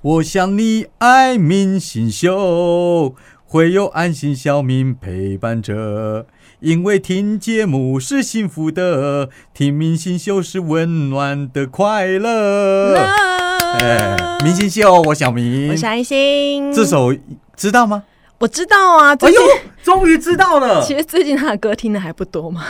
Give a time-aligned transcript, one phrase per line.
[0.00, 6.26] 我想你爱明星秀，会有安心小民陪伴着。
[6.60, 12.94] 因为听节目是幸福的，听明星秀是温暖的快乐。
[13.80, 16.72] 哎，明星秀，我小明，我是爱心。
[16.72, 17.12] 这首
[17.56, 18.04] 知道吗？
[18.38, 19.40] 我知道啊，哎呦，
[19.82, 20.80] 终于知道了。
[20.80, 22.64] 其实最近他的歌听的还不多嘛，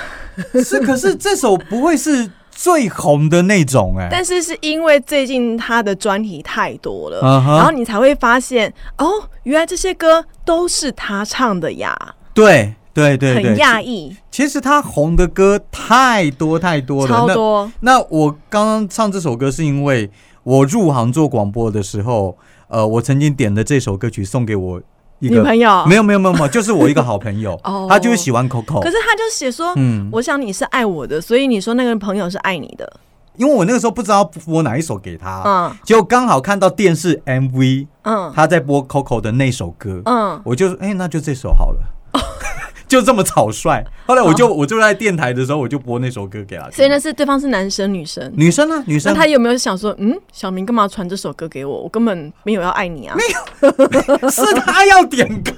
[0.64, 2.30] 是，可是这首不会是
[2.60, 9.06] 最红的那种哎、但是是因为最近他的专题太多了然后你才会发现哦，
[9.44, 11.96] 原来这些歌都是他唱的呀，
[12.34, 17.70] 对对对对，很讶异，其实他红的歌太多太多了，超多。
[17.78, 17.92] 那。
[17.92, 20.10] 那我刚刚唱这首歌是因为
[20.42, 24.82] 我入行做广播的时候，呃，我曾经点的这首歌曲送给我
[25.20, 25.84] 一个女朋友？
[25.86, 27.58] 没有没有没有没有，就是我一个好朋友。
[27.64, 33.00] 哦，他就是喜欢 Coco，可是他就写说，嗯，我想你是爱我的，所以你说那个朋友是爱你的，
[33.36, 35.76] 因为我那个时候不知道播哪一首给他，嗯。
[35.84, 38.32] 结果刚好看到电视 MV，嗯。
[38.34, 41.80] 他在播 Coco 的那首歌，嗯，我就哎、那就这首好了。
[42.88, 46.72] 就这么草率，后来我就我就在电台的时候，我就播那首歌给他听。
[46.72, 48.32] 所以那是对方是男生女生。
[48.34, 51.82] 女生啊，女生那生，他有没有想说，嗯，小明干嘛传这首歌给我？
[51.82, 53.14] 我根本没有要爱你啊！
[53.16, 55.52] 没有 是他要点歌，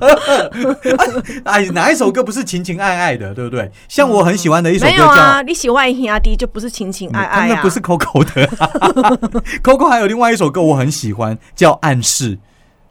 [1.45, 3.71] 哎，哪一首歌不是情情爱爱的，对不对？
[3.89, 8.47] 像我很喜欢的一首歌没叫，你喜欢兄弟就不是情情爱爱啊，那不是 Coco 的、
[9.63, 12.37] Coco 还有另外一首歌我很喜欢，叫《暗示》。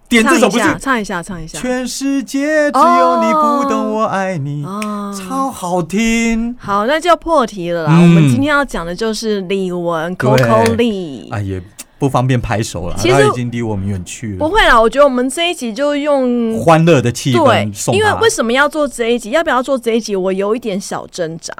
[0.10, 1.60] 点这唱一首不是下，唱一下，唱一下。
[1.60, 6.56] 全世界只有你不懂我爱你，哦，超好听。
[6.60, 7.94] 好，那就要破题了啦。
[7.94, 11.32] 嗯我们今天要讲的就是李玟 Coco Lee。
[11.32, 11.62] 哎，也
[12.00, 14.38] 不方便拍手了，其实他已经离我们远去了。
[14.40, 17.98] 不会啦，我觉得我们这一集就用欢乐的气对氛送，他。
[18.00, 19.30] 因为为什么要做这一集？
[19.30, 20.16] 要不要做这一集？
[20.16, 21.54] 我有一点小挣扎，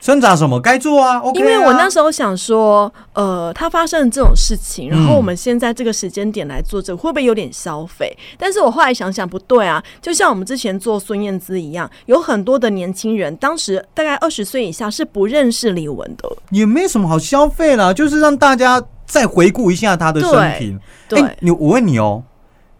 [0.00, 0.60] 挣扎什么？
[0.60, 1.42] 该做啊，OK 啊。
[1.42, 8.16] 因为我那时候想说，呃，他发生了这种事情，然后嗯我们现在这个时间点来做这个，会不会有点消费？
[8.38, 16.36] 但是我后来想想，不对啊，就像我们之前做孙燕姿一样，有很多的年轻人，当时大概二十岁以下是不认识李玟的。
[16.50, 20.78] 也没什么好消费啦，就是让大家再回顾一下他的生平。
[21.08, 22.22] 对，哎你我问你哦，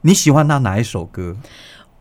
[0.02, 1.34] 你喜欢他哪一首歌？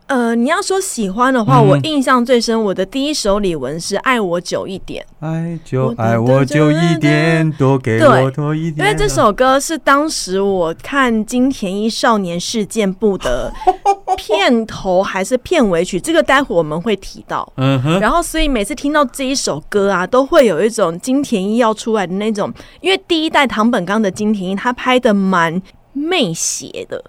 [0.06, 5.04] 呃，你要说喜欢的话，嗯我印象最深，我的第一首李玟是《爱我久一点》。
[5.26, 8.92] 爱就爱我久一点，多给我多一点因。
[8.92, 13.52] 为这首歌是当时我看金田一少年事件簿的
[14.16, 17.52] 片头还是片尾曲，这个待会我们会提到。
[17.56, 25.60] 嗯哼，然后，所以每次听到这一首歌啊，都会有一种金田一要出来的那种，因为第一代唐本刚的金田一，他拍的蛮
[25.92, 27.02] 媚邪的，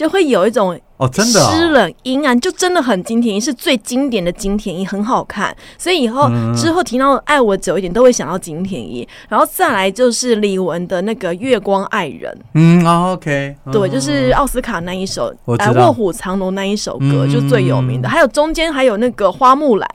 [0.00, 5.54] 就会有一种哦，真的哦，湿冷阴暗，就真的很金田一，是最经典的金田一，很好看。
[5.76, 9.06] 所以以后、嗯之后听到“爱我久一点”，都会想到金田一。
[9.28, 18.08] 然后再来就是李玟的那个《月光爱人》，嗯啊，OK，对，嗯就是奥斯卡那一首，卧虎藏龙那一首歌，嗯就最有名的。
[18.08, 19.86] 还有中间还有那个花木兰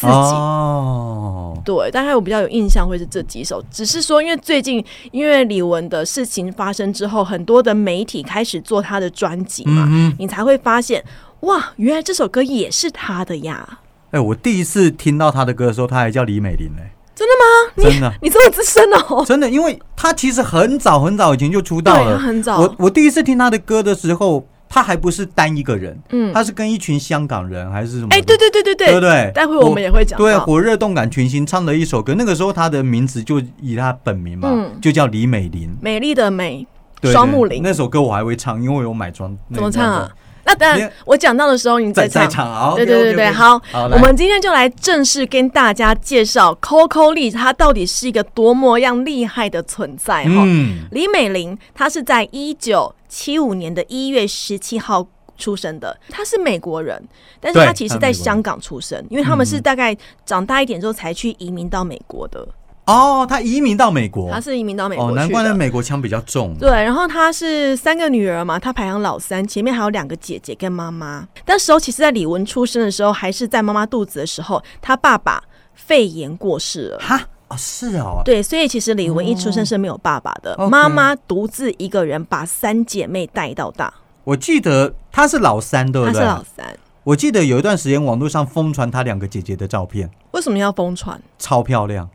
[0.00, 0.12] 自己。
[0.12, 11.04] 哦，对，大概我比较有印象会是这几首，只是说因为最近因为李玟的事情发生之后，很多的媒体开始做他的专辑嘛，嗯，你才会发现
[11.40, 13.80] 哇，原来这首歌也是他的呀！
[14.10, 16.82] 哎，我第一次听到他的歌的时候，他还叫李美玲呢，
[17.14, 17.90] 真的吗？
[17.90, 18.12] 真的。
[18.22, 22.18] 你这么资深哦，真的，因为他其实很早很早以前就出道了。
[22.18, 28.16] 很早，我我第一次听他的歌的时候，他还不是单一个人，嗯，他是跟一群香港人还是什么的？
[28.16, 29.32] 哎，对对对对对不对？
[29.34, 35.76] 待会我们也会讲对，火热动感群星唱的一首歌，那个时候他的名字就以他本名嘛，嗯就叫李美玲。
[35.80, 36.66] 美丽的美，
[37.00, 39.36] 对双木林那首歌我还会唱，因为我有买装。
[39.52, 40.08] 怎么唱啊？
[40.08, 40.14] 那
[40.54, 42.28] 当你然，我讲到的时候你在再唱。
[42.28, 42.74] 在场啊！
[42.74, 50.42] 对对对对，好，我们今天就来正式跟大家介绍 Coco Lee，她到底是一个多么样厉害的存在哈。
[50.46, 57.02] 嗯，李美玲，她是在一九七五年的一月十七号出生的，她是美国人，
[57.40, 62.46] 但是对她其实在香港出生，因为他们是嗯大概长大一点之后才去移民到美国的。
[62.88, 65.54] 哦，他移民到美国他，是移民到美哦，国哦难怪那。
[65.54, 66.56] 美国腔比较重。
[66.58, 71.28] 对，然后他是三个女儿嘛，他排行老三，前面还有两个姐姐跟妈妈。
[71.46, 75.42] 那时候其实，在李玟出生的时候，还是在妈妈肚子的时候，他爸爸
[75.74, 76.98] 肺炎过世了。
[76.98, 83.92] 哈哦，是哦，对，所以其实李玟一出生是没有爸爸的妈妈独自一个人把三姐妹带到大，
[84.24, 86.14] 我记得她是老三，对不对？
[86.14, 86.78] 她是老三。
[87.04, 91.20] 我记得有一段时间网络上疯传她两个姐姐的照片，为什么要疯传？
[91.38, 92.08] 超漂亮。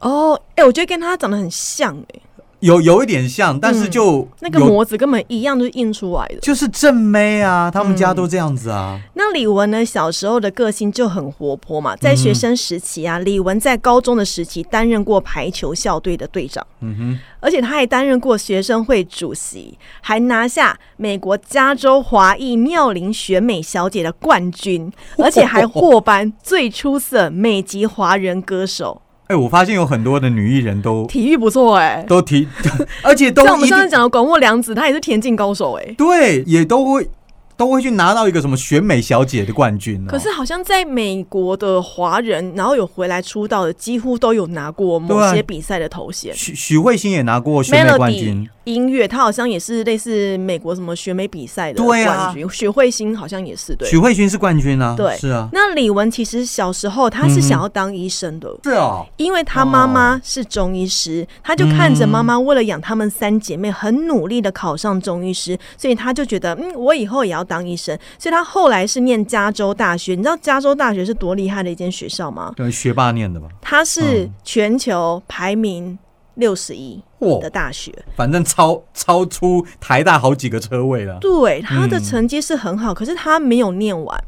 [0.00, 2.20] 哦，哎、我觉得跟他长得很像哎、
[2.60, 6.36] 有有一点像，但是就那个模子根本一样，就是印出来的。
[6.40, 9.00] 就是正妹啊，他们家都这样子啊。
[9.14, 9.84] 那李玟呢？
[9.84, 29.00] 小时候的个性就很活泼嘛，在学生时期啊，李玟在高中的时期担任过排球校队的队长，嗯哼，而且他还担任过学生会主席，还拿下美国加州华裔妙龄选美小姐的冠军，而且还获颁最出色美籍华人歌手。
[29.30, 32.48] 哎、我发现有很多的女艺人都体育不错哎、都体，
[33.04, 37.08] 而且都像我们一定上次讲的广末凉子，她也是田径高手哎、对，也都会
[37.56, 40.10] 都会去拿到一个什么选美小姐的冠军、哦。
[40.10, 46.34] 可是好像在美国的华人，然后有回来出道的，几乎都有拿过某些比赛的头衔。
[46.34, 52.48] 许许慧欣也拿过选美冠军，音乐，他好像也是类似美国什么选美比赛的冠军。
[52.50, 53.96] 许慧欣好像也是对许。
[53.98, 58.50] 慧欣是冠军啊，对是啊，那李玟其实小时候他是想要当医生的。
[58.64, 67.98] 是哦，因为他妈妈是中医师，他就看着妈妈为了养他们三姐妹，很努力的考上中医师，所以他就觉得，嗯，我以后也要当医生。
[68.18, 72.52] 所以他后来是念加州大学，你知道加州大学是多厉害的一间学校吗？
[72.56, 73.48] 对学霸念的吧？
[73.60, 75.98] 他是嗯全球排名
[76.40, 77.00] 六十一
[77.40, 77.94] 的大学。
[78.16, 81.18] 反正超超出台大好几个车位了。
[81.20, 84.24] 对，他的嗯成绩是很好，可是他没有念完。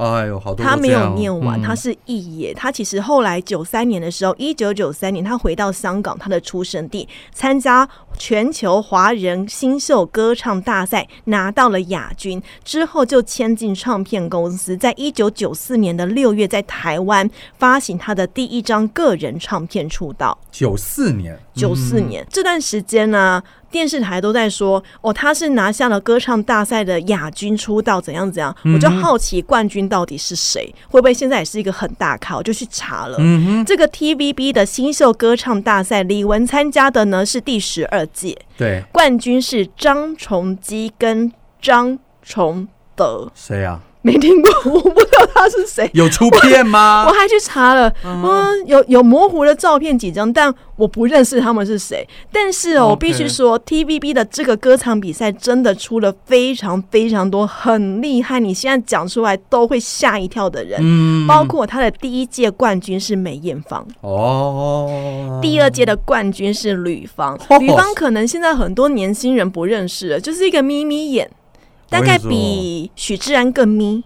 [0.00, 2.54] 哎呦，好多他没有念完，嗯他是肄业。
[2.54, 7.86] 他其实后来九三年的时候，一九九三年他回到香港，他的出生地，参加
[8.18, 12.42] 全球华人新秀歌唱大赛，拿到了亚军。
[12.64, 20.38] 之后就签进唱片公司，在一九九四年的六月，在台湾发行他的第一张个人唱片出道。
[20.50, 28.54] 九四年，九四嗯年、这段时间呢、电视台都在说哦，他是拿下了歌唱大赛的亚军出道，怎样怎样。
[28.64, 32.36] 嗯我就好奇冠军到底是谁，会不会现在也是一个很大咖？
[32.36, 33.18] 我就去查了。
[33.66, 42.66] 这个 TVB 的新秀歌唱大赛，李玟参加的呢是第十二届，对，冠军是张崇基跟张崇
[42.96, 43.82] 德，谁啊？
[44.02, 45.90] 没听过，我不知道他是谁。
[45.92, 47.12] 有出片吗我？
[47.12, 52.08] 还去查了，嗯，有有模糊的照片几张，但我不认识他们是谁。
[52.32, 60.80] 但是哦，我必须说，TVB 的这个歌唱比赛真的出了非常非常多很厉害，你现在讲出来都会吓一跳的人。
[60.82, 67.38] 嗯包括他的第一届冠军是梅艳芳，哦，第二届的冠军是吕方。
[67.48, 71.30] 哦吕方可能现在很多年轻人不认识了，就是一个眯眯眼，
[71.90, 74.02] 大概比许志安更咪。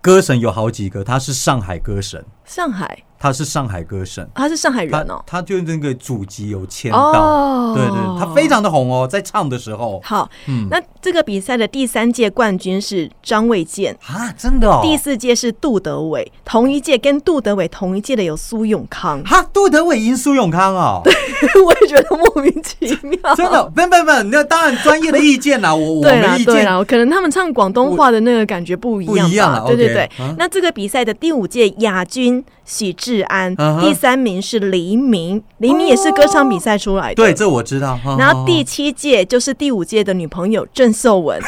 [0.00, 5.20] 歌神有好几个，他是上海歌神，上海，他是上海歌神，他是上海人哦。
[5.26, 10.30] 他就那个祖籍有签到，哦，对对，他非常的红哦，在唱的时候，好。
[10.46, 10.68] 嗯。
[10.70, 23.34] 那这个比赛的第三届冠军是张卫健，啊，真的哦，第四届是杜德伟，同一届跟杜德伟同一届的有苏永康，哈，杜德伟赢苏永康哦， 对我也觉得莫名其妙。
[23.34, 26.84] 真的，不不不，那当然专业的意见啦，我 我对啦们意见。
[26.84, 29.26] 可能他们唱广东话的那个感觉不一样。
[29.26, 30.04] 不一样啦对对对。
[30.18, 37.14] 啊那这个比赛的第五届亚军许志安，第三名是黎明，黎明也是歌唱比赛出来的。
[37.14, 37.98] 对，这我知道。
[38.18, 41.40] 然后第七届就是第五届的女朋友郑秀文，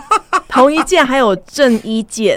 [0.48, 2.36] 同一届还有郑伊健，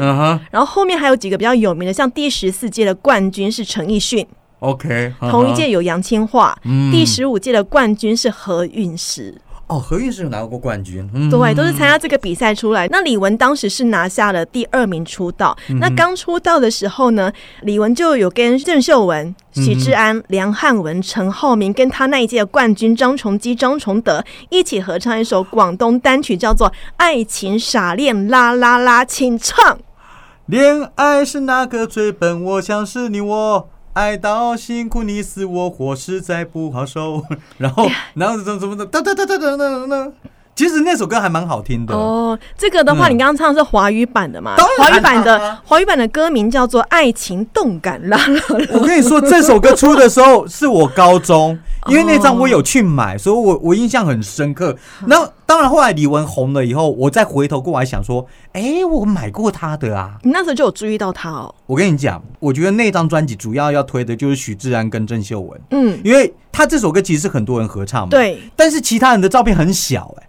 [0.51, 4.25] 然后后面还有几个比较有名的，像第十四届的冠军是陈奕迅
[4.59, 6.91] ，，OK，同一届有杨千嬅，嗯。
[6.91, 9.33] 第十五届的冠军是何韵诗，
[9.69, 12.87] 哦，何韵诗有拿过冠军，嗯对，都是参加这个比赛出来。
[12.87, 15.55] 那李玟当时是拿下了第二名出道。
[15.69, 17.31] 嗯那刚出道的时候呢，
[17.61, 26.67] 李玟就有跟郑秀文、许志安、梁汉文、陈浩民跟他那一届的冠军张崇基、张崇德一起合唱一首广东单曲，叫做
[26.97, 29.77] 《爱情傻恋啦啦啦》，请唱。
[30.47, 33.69] 恋爱是那个最笨，我想是你我。
[33.99, 37.21] 爱到辛苦你死我活，实在不好受。
[37.59, 40.11] 然后， 然后怎么怎么的，哒哒哒哒哒哒哒。
[40.59, 41.95] 其实那首歌还蛮好听的。
[41.95, 44.67] 哦，这个的话，嗯你刚刚唱的是华语版的嘛当？
[44.77, 48.41] 然华语版的 华语版的歌名叫做《爱情动感啦啦啦》。
[48.73, 54.75] 我跟你说，这首歌出的时候是我高中，因为那张我有去买，所以我我印象很深刻。
[55.05, 60.17] 那当然，后来李玟红了以后，我再回头过来想说，哎，我买过她的啊。
[60.23, 61.55] 你那时候就有注意到她哦。
[61.67, 68.09] 我跟你讲，我觉得那张专辑主要要推的就是许志安跟郑秀文，嗯，因为他这首歌其实是很多人合唱嘛。。
[68.09, 68.41] 对。
[68.57, 70.28] 但是其他人的照片很小、哎，你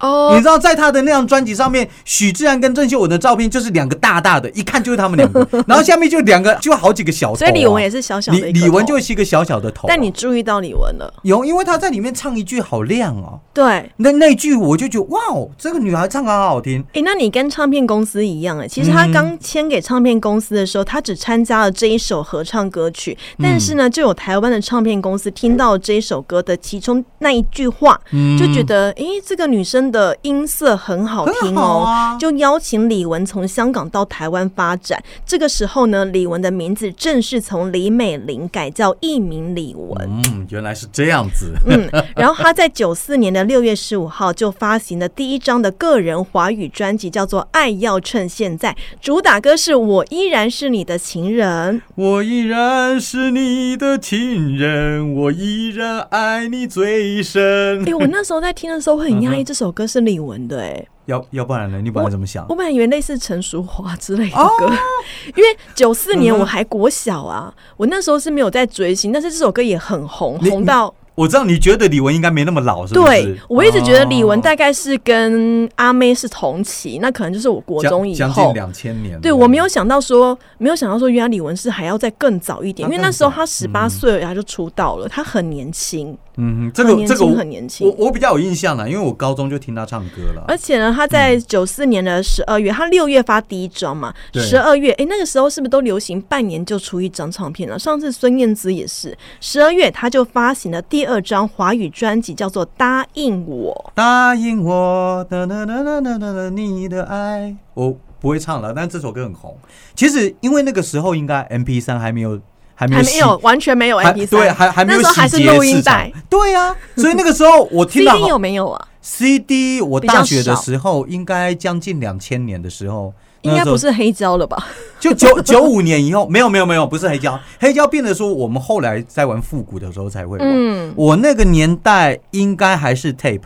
[0.00, 0.32] 哦。
[0.34, 7.38] 你知，道，在他的那张专辑上面，许志安跟郑秀文的照片就是两个大大的，一看就是他们两个， 然后下面就两个，就好几个小头、啊。
[7.38, 13.90] 所以李玟也是小小的李李玟就是一个小小的头啊、但你注意到李玟了，有，因为他在里面唱一句好亮哦，对。
[13.96, 16.84] 那那句我就觉得哇哦，这个女孩唱歌好好听。
[16.94, 19.12] 诶，那你跟唱片公司一样哎，其实他嗯。
[19.12, 28.38] 刚签给唱片公司的时候，他只参加了这一首合唱歌曲，但是呢，嗯就有台湾的唱片公司听到这一首歌的其中那一句话，嗯。
[28.38, 35.02] 就觉得诶，这个女生的音色很好听哦，啊就邀请李玟从香港到台湾发展。
[35.26, 39.96] 这个时候呢，李玟的名字正式从李美玲改叫艺名李玟。
[40.08, 41.52] 嗯，原来是这样子。
[41.66, 51.82] 嗯，然后他在九四年的六月十五号就发行了第一张的个人华语专辑，叫做《爱要趁现在》，主打歌是我依然是你的情人。
[51.94, 57.94] 我依然是你的情人，我依然爱你最深哎、。
[57.94, 61.80] 我那时候在听的时候，会很压抑，这首歌是李玟的、哎，要要不然呢？
[61.80, 62.54] 你本来怎么想我？
[62.54, 64.66] 本来以为类似陈淑桦之类的哦歌，
[65.36, 73.06] 因为九四年我还国小啊，我那时候是没有在追星，但是这首歌也很红，红到我知道你觉得李玟应该没那么老，是不是？
[73.06, 78.54] 对我一直觉得李玟哦大概是跟阿妹是同期，那可能就是我国中以后将将近。
[78.54, 79.20] 两千年。
[79.20, 88.06] 对，我没有想到说，没有想到说，原来李玟是还要再更早一点，因为那时候她十八岁而已，她就出道了，她很年轻，嗯哼，这个这个很年轻我。
[88.06, 90.44] 我比较有印象了，因为我高中就听他唱歌了。
[90.48, 97.78] 而且呢，他在九四年的十二月，他六月发第一张嘛，对十二月，哎，那个时候是不是都流行半年就出一张唱片了？
[97.78, 107.56] 上次孙燕姿也是，十二月他就发行了第二张华语专辑，叫做《答应我答应我，哒哒哒哒哒哒哒，你的爱。
[107.74, 109.56] 我不会唱了，但这首歌很红。
[109.94, 112.38] 其实因为那个时候应该 M P 三还没有，
[112.80, 116.10] 还》，没有还没有，完全没有还 MP 对，还还没有那时候还是录音带。
[116.28, 124.66] 对呀、所以那个时候我听到， CD 有没有啊？CD，我大学的时候应该将近两千年的时候，应该不是黑胶了吧？
[124.98, 130.46] 就九九五年以后，没有没有没有，不是黑胶，黑胶变得说我们后来在玩复古的时候才会玩。
[130.46, 133.42] 嗯我那个年代应该还是 tape，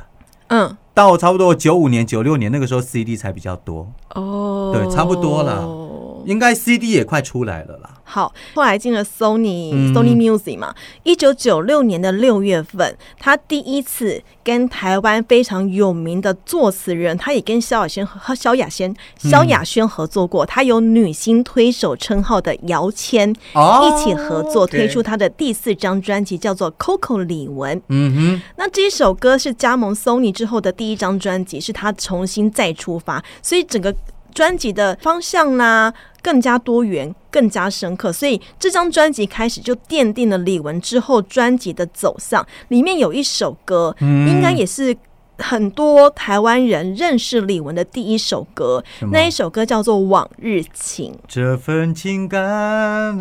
[0.48, 5.64] 嗯，到差不多九五年、九六年那个时候 CD 才比较多，哦，对差不多啦
[6.26, 7.90] 应该 CD 也快出来了啦。
[8.04, 9.92] 好，后来进了 Sony、嗯。
[9.94, 23.82] Sony Music 嘛，一九九六年的六月份，他第一次跟台湾非常有名的作词人，他也跟萧亚轩和萧亚轩、萧亚轩合作过，他有女星推手称号的姚谦、哦。
[23.84, 27.74] 一起合作推出他的第四张专辑，叫做《Coco 李玟》。
[27.88, 28.42] 嗯哼。
[28.56, 33.94] 那这一首歌是加盟 Sony 之后的第一张专辑，是他重新再出发，所以整个
[34.34, 38.12] 专辑的方向呢更加多元、更加深刻。
[38.12, 42.46] 所以这张专辑开始就奠定了李玟之后专辑的走向。
[42.68, 44.94] 里面有一首歌，嗯应该也是。
[45.36, 51.12] 很多台湾人认识李玟的第一首歌那一首歌叫做《往日情》。
[51.26, 53.18] 这份情感。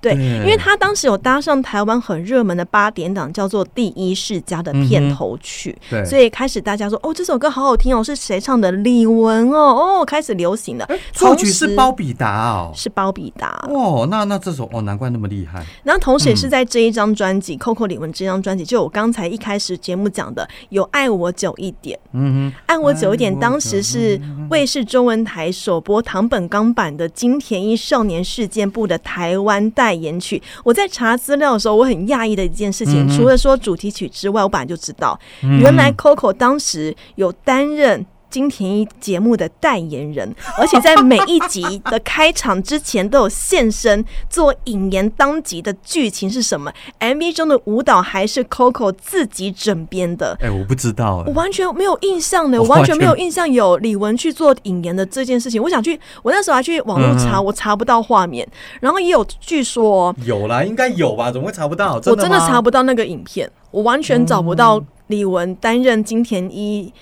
[0.00, 8.70] 对，因为他当时有搭上台湾很热门的八点档，叫做《第一世家》的片头曲，对，所以开始大家说哦，这首歌好好听哦，是谁唱的？
[8.72, 10.88] 李玟哦，哦，开始流行了。
[11.12, 12.72] 作曲是包比达哦。
[12.74, 15.64] 是包比达，哦，那那这首哦，难怪那么厉害。
[15.82, 21.98] 然后同时也是在这一张专辑《Coco 李玟》这张专辑，就我刚才一开始节目讲的，有爱我久一点。
[22.12, 30.42] 嗯爱我久一点当时是卫视中文台首播唐本刚版的金田一少年事件簿的台湾代言曲。
[30.64, 38.04] 我在查资料的时候，我很讶异的一件事情，嗯除了说主题曲之外，我本来就知道，哼，原来 Coco 当时有担任。
[38.30, 51.24] 金田一节目的代言人， 而且在每一集的开场之前都有现身做引言当集的剧情是什么？MV 中的舞蹈还是 Coco 自己整编的，哎，我不知道哎。
[51.26, 55.60] 我完全没有印象的，我 我完全没有印象有李玟去做引言的这件事情。
[55.62, 58.46] 我想去，我那时候还去网络查，嗯我查不到画面，
[58.80, 61.32] 然后也有据说，有啦，应该有吧？
[61.32, 61.94] 怎么会查不到？
[61.94, 66.92] 我真的查不到那个影片，我完全找不到李玟担任金田一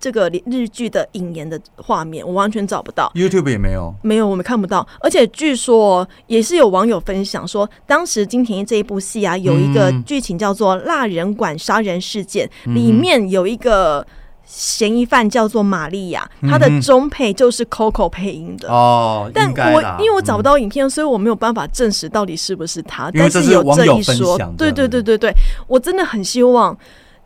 [0.00, 3.10] 这个日剧的引言的画面，我完全找不到。
[3.14, 3.94] YouTube 也没有。
[4.02, 4.86] 没有，我们看不到。
[5.00, 14.06] 而且据说也是有网友分享说，当时金田一这一部戏啊，有一个嗯剧情叫做“蜡人馆杀人事件”，嗯里面有一个
[14.44, 18.70] 嫌疑犯叫做玛利亚，嗯她的中配就是 Coco 配音的。
[18.70, 23.10] 哦，但我因为我找不嗯到影片，所以我没有办法证实到底是不是他。
[23.12, 25.32] 但是有网友分这一说，对对对对，
[25.66, 26.76] 我真的很希望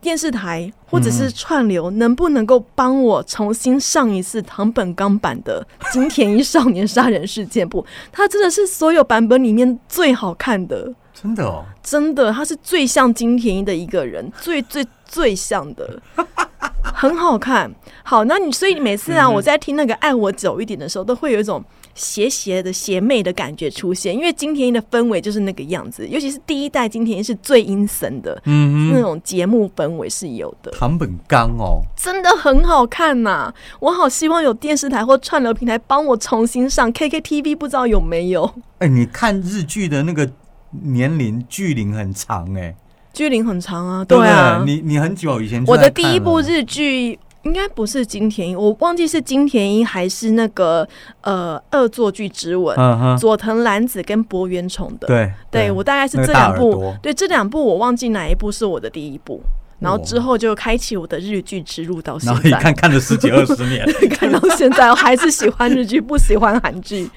[0.03, 1.13] 电视台或者嗯。
[1.13, 7.81] 是串流能不能够帮我重新上一次唐本刚版的《金田一少年杀人事件簿》，
[8.11, 10.93] 它真的是所有版本里面最好看的。
[11.15, 16.03] 真的哦，真的，他是最像金田一的一个人，最最最像的，
[16.83, 17.71] 很好看。
[18.03, 21.63] 好，那你所以每次啊，我在听那个《爱我久一点》的时候，都会有一种
[21.95, 38.51] 邪邪的邪魅的感觉出现，因为金田一的氛围就是那个样子，尤其是第一代金田一是最阴森的，嗯，那种节目氛围是有的，唐本刚哦，真的很好看呐、我好希望有电视台或串流平台帮我重新上 KKTV，不知道有没有？
[38.79, 40.29] 哎，你看日剧的那个
[40.71, 42.75] 年龄距龄很长哎，
[43.13, 44.75] 剧龄很长啊，对啊，对？
[44.75, 50.87] 你你很久以前我的第一部日剧应该不是金田一，我忘记是金田一还是那个
[51.23, 52.77] 呃恶作剧之吻，
[53.19, 55.09] 佐藤蓝子跟柏原崇的。
[55.09, 59.41] 对对我大概是这两部对这两部我忘记哪一部是我的第一部，
[59.83, 62.61] 然后之后就开启我的日剧之路到现然后。
[62.63, 67.11] 看看了十几二十年， 看到现在，我还是喜欢日剧，不喜欢韩剧。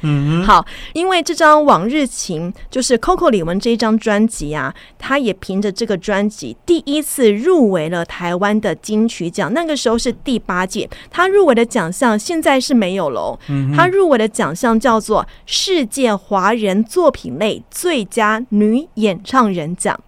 [0.43, 13.39] 好，因为这张《往日情》就是 Coco 李玟这一张专辑啊，她也凭着这个专辑第一次入围了台湾的金曲奖，那个时候是第八届，她入围的奖项现在是没有了哦，
[13.75, 19.99] 他入围的奖项叫做世界华人作品类最佳女演唱人奖。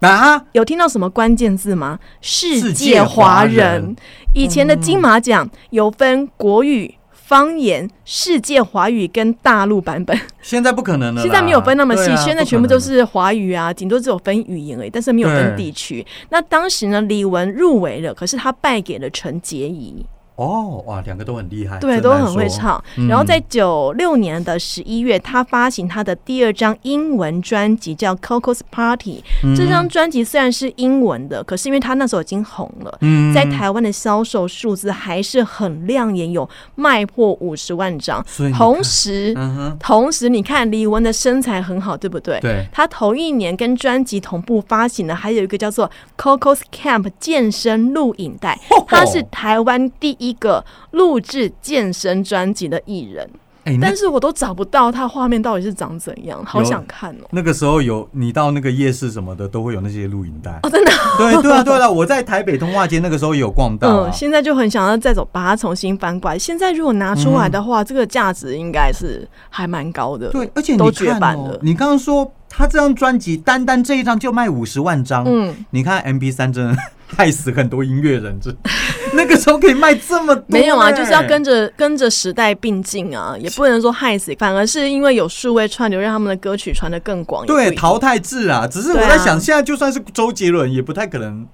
[0.00, 1.98] 啊，有听到什么关键字吗？
[2.20, 3.96] 世世界界华华人人。
[4.34, 16.06] 以前的金马奖有分国语、方言、世界华语跟大陆版本，现在不可能了，现在没有分那么细，啊现在全部都是华语啊，顶多只有分语言而已，但是没有分地区。
[16.28, 20.06] 那当时呢，李玟入围了，可是他败给了陈洁仪。
[20.38, 22.48] 哦，哇，两个都很厉害，对，都很会。
[22.48, 22.82] 唱。
[22.96, 29.22] 嗯然后在九六年的十一月，他发行他的第二张英文专辑，叫《Coco's Party》。
[29.56, 32.98] 这嗯张专辑虽然是英文的，可是因为他那时候已经红了。
[33.00, 38.24] 嗯在台湾的销售数字还是很亮眼，有卖破五十万张。
[38.56, 42.38] 同时，嗯，同时你看李玟的身材很好，对不对？
[42.40, 53.28] 对，他头一年跟专辑同步发行的，还有一个叫做《Coco's Camp》健身录影带，它是台湾第一个录制健身专辑的艺人。
[53.64, 57.26] 哎，但是我都找不到他画面到底是长怎样，好想看哦。
[57.32, 60.58] 那个时候有你到那个夜市什么的，都会有那些录影带。
[60.62, 64.12] 哦，真的，对对啊对啊，我在台北通化街那个时候也有逛到啊嗯，。
[64.12, 66.38] 现在就很想要再走，把它重新翻过来。
[66.38, 70.30] 现在如果拿出来的话，这个价值应该是还蛮高的。
[70.30, 76.76] 对，而且都绝版了，哦你刚刚说他这张专辑单单这一张就卖五十万张，嗯，你看 M P 三真的
[77.16, 78.54] 害死很多音乐人，这
[79.14, 87.44] 那个时候可以卖这么多、没有啊，欸就是要跟着跟着时代并进啊，也不能说害死，反而是因为有数位串流，让他们的歌曲传的更广。
[87.46, 88.66] 对淘汰制啊。
[88.66, 91.46] 只是我在想，现在就算是周杰伦，也不太可能，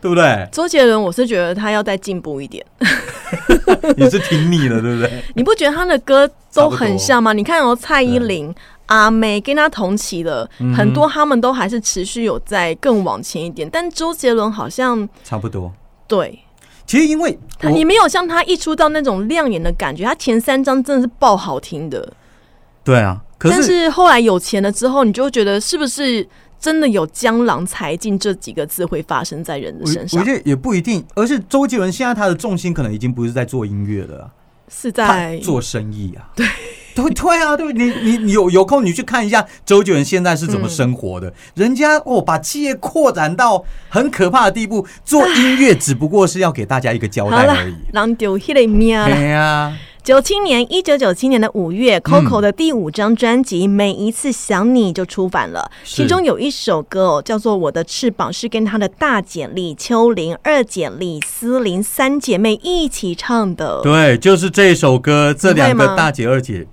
[0.00, 0.48] 对不对？
[0.50, 2.64] 周杰伦，我是觉得他要再进步一点。
[3.96, 5.22] 你是听腻了，对不对？
[5.34, 7.32] 你不觉得他的歌都很像吗？
[7.32, 8.54] 你看哦，蔡依林、
[8.86, 15.72] 阿妹跟他同期的、嗯很多，他们都还是持续有在更往前一点，但周杰伦好像差不多。
[16.06, 16.38] 对
[16.86, 17.38] 其实因为
[17.72, 20.04] 你没有像他一出道那种亮眼的感觉。
[20.04, 22.12] 他前三张真的是爆好听的，
[22.84, 26.28] 对啊，可但是是后来有钱了之后，你就觉得是不是
[26.60, 30.24] 真的有江郎才尽这几个字会发生在人的身上我？
[30.26, 34.30] 觉得也不一定，而是周杰伦现在他的重心可能已经不是在做音乐了啊，
[34.68, 36.28] 是在做生意啊。
[36.36, 36.46] 对。
[36.96, 41.32] 对对啊，对你你你有有空你去看一下周杰伦现在是怎么生活的。
[41.54, 47.74] 人家哦把企业扩展到很可怕的地步，做音乐只不过是要给大家一个交代而已。，
[50.04, 63.80] 九七年，一九九七年的五月，Coco 嗯的第五张专辑《每一次想你》就出版了，其中有一首歌哦，叫做《我的翅膀》，是跟她的大姐李秋玲、二姐李思玲三姐妹一起唱的。
[63.82, 66.66] 对，就是这首歌，这两个大姐二姐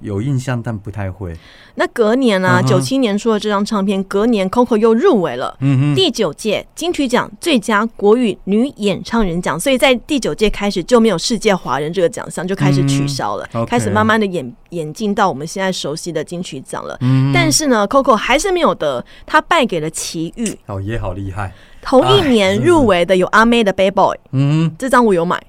[0.00, 1.36] 有印象，但不太会。
[1.76, 5.56] 那隔年呢、九七、年出了这张唱片，隔年 Coco 又入围了。
[5.60, 16.96] 嗯哼，第九届金曲奖最佳国语女演唱人奖，所以在第九届开始就没有世界华人这个奖项，就开始取消了，开始慢慢的演演进到我们现在熟悉的金曲奖了。
[17.00, 20.58] 嗯但是呢，Coco 还是没有得，他败给了齐豫。
[20.66, 21.52] 哦也好厉害。
[21.82, 25.40] 同一年入围的有阿妹的《Bad Boy》，嗯这张我有买，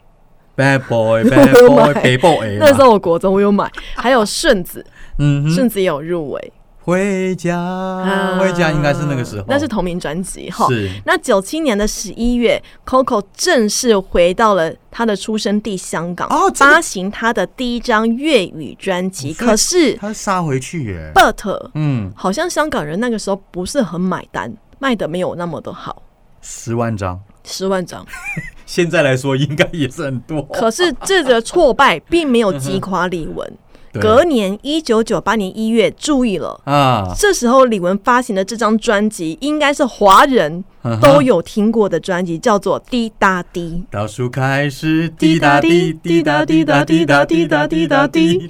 [0.58, 2.04] ，Bad Boy，Bad Boy，买。
[2.04, 4.86] Bad Boy，那时候我国中我有买，还有顺子，
[5.20, 6.54] 嗯，顺子也有入围。
[6.80, 10.66] 回家，回家应该是那个时候，那是同名专辑哈。
[10.70, 10.90] 是。
[11.06, 19.34] 那九七年的十一月，Coco 正式回到了他的出生地香港，哦发行他的第一张粤语专辑。
[19.34, 21.12] 可是他杀回去耶。
[21.14, 26.02] ，But 嗯，好像香港人那个时候不是很买单，卖的没有那么的好，
[26.42, 28.06] 十万张，十万张。
[28.68, 30.42] 现在来说应该也是很多。
[30.54, 33.48] 可是这个挫败并没有击垮李玟。
[34.00, 36.62] 隔年一九九八年一月，注意了。
[36.66, 40.64] 啊，这时候李玟发行的这张专辑，应该是华人
[41.02, 48.50] 都有听过的专辑，叫做《滴答滴倒数开始，滴答滴，滴答滴答滴答滴答滴答滴。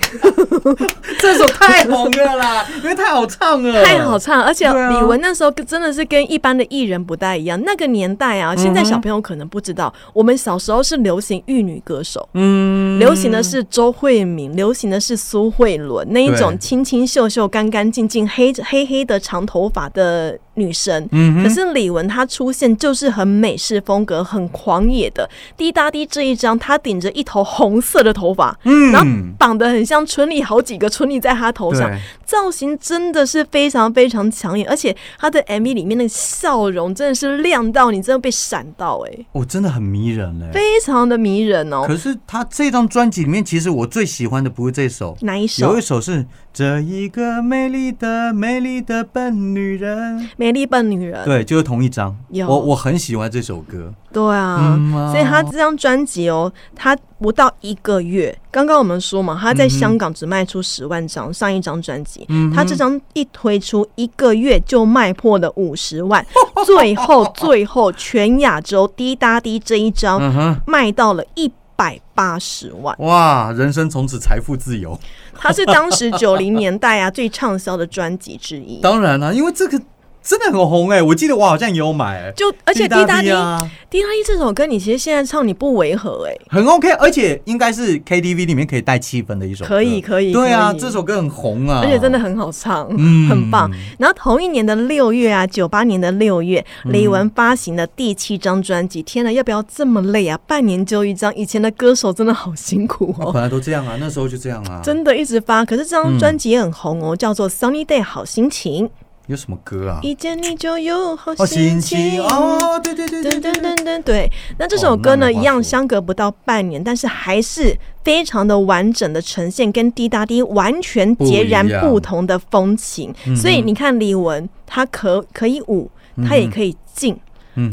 [1.19, 7.59] 这首太红了啦，因为太好唱了，》，太好唱，而且李玟那时候真的是跟一般的艺人不太一样。
[7.65, 12.27] 那个年代啊，现在小朋友可能不知道，我们小时候是流行玉女歌手。
[12.33, 21.07] 嗯，流行的是周慧敏，流行的是苏慧伦那一种清清秀秀、干干净净、黑黑黑的长头发的女生。
[21.11, 25.27] 嗯可是李玟她出现就是很美式风格、很狂野的。
[25.55, 29.07] 滴答滴这一张，她顶着一头红色的头发，嗯然后
[29.39, 31.89] 绑得很像春丽，好几个春丽在她头上，
[32.25, 40.49] 造型真的是非常非常抢眼，而且她的 MV 里面的笑容真的是亮到你真的被闪到哎、我真的很迷人嘞。
[40.53, 41.83] 非常的迷人哦。
[41.87, 45.81] 可是她这张专辑里面，其实我最喜欢的不是这首，哪一首有一？
[45.81, 46.25] 首是
[46.57, 51.23] 这一个美丽的美丽的笨女人，美丽笨女人。
[51.23, 52.17] 对，就是同一张。
[52.29, 52.47] 有。
[52.47, 53.93] 我我很喜欢这首歌。
[54.11, 55.11] 对啊，嗯啊。
[55.11, 66.25] 所以他这张专辑哦，他不到一个月，刚刚我们说嘛，他在香港只卖出十万张，上一张专辑，嗯他这张一推出一个月就卖破了五十万，
[66.65, 74.99] 最后最后全亚洲滴答滴这一张卖到了一百八十万，哇，人生从此财富自由。
[75.33, 78.81] 它是当时九零年代啊最畅销的专辑之一。
[78.81, 79.79] 当然啦、因为这个
[80.27, 82.33] 真的很红哎、我记得我好像也有买、欸。
[82.35, 83.57] 就而且滴答滴啊，
[83.89, 89.69] 滴答滴这首歌，你其实现在唱你不违和哎、很 OK，而且应该是 KTV 里面可以带气氛的一首歌。
[89.69, 93.71] 可以可以对啊，这首歌很红啊，而且真的很好唱，嗯很棒。
[93.97, 99.01] 然后同一年的六月啊，九八年的六月，嗯李玟发行的第七张专辑。
[99.03, 100.37] 天哪，要不要这么累啊？
[100.45, 103.31] 半年就一张，以前的歌手真的好辛苦哦。
[103.31, 104.81] 本来都这样啊，那时候就这样啊。
[104.83, 108.85] 真的一直发，可是这张专辑也很红哦，叫做《Sunny Day 好心情》，
[109.27, 109.99] 有什么歌啊？
[110.01, 112.21] 一见你就有好好心心情情。
[112.21, 123.13] 哦，对对对对对对，那这首歌呢，一样相隔不到半年，但是还是非常的完整的呈现，跟滴答滴完全截然不同的风情。
[123.25, 125.89] 嗯所以你看李玟，她可可以舞，
[126.27, 127.13] 她也可以静。
[127.13, 127.19] 嗯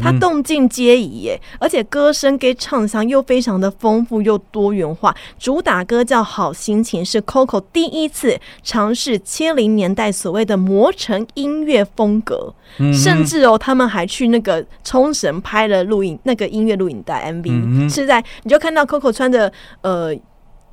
[0.01, 5.15] 她动静皆宜耶，而且歌声跟唱腔又非常的丰富又多元化。
[5.39, 12.55] 主打歌叫《好心情》，是 Coco 第一次尝试七零年代所谓的磨成音乐风格。
[12.79, 20.13] 嗯甚至哦，他们还去那个冲绳拍了录影那个音乐录影带 MV，、嗯是在你就看到 Coco 穿着呃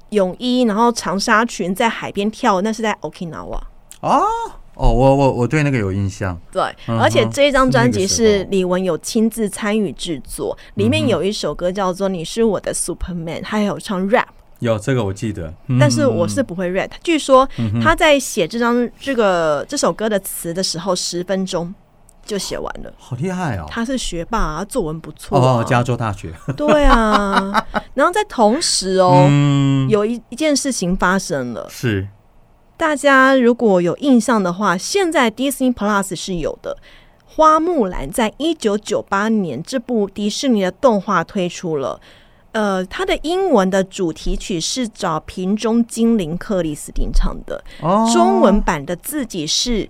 [0.10, 3.60] 泳衣，然后长纱裙在海边跳，那是在 Okinawa。
[4.02, 4.24] 哦
[4.82, 6.36] 哦，我我我对那个有印象。
[6.52, 14.26] 对，嗯而且这一张专辑是李玟有亲自参与制作，里面有一首歌叫做《你是我的 Superman》，还有唱 rap。
[14.58, 16.89] 有这个我记得，嗯但是我是不会 rap。
[17.04, 17.48] 据说
[17.84, 21.72] 他在写这张这个这首歌的词的时候，十分钟
[22.26, 22.91] 就写完了。
[22.98, 23.65] 好厉害哦。
[23.70, 25.60] 他是学霸啊，作文不错、啊。
[25.60, 26.34] 哦，加州大学。
[26.58, 31.67] 对啊，然后在同时哦，嗯，有一一件事情发生了。
[31.70, 32.08] 是
[32.82, 36.76] 大家如果有印象的话，现在 Disney Plus 是有的。
[37.28, 42.02] 花木兰在一九九八年这部迪士尼的动画推出了，
[42.54, 49.88] 呃，它的英文的主题曲是找瓶中精灵克里斯汀唱的，哦，中文版的自己是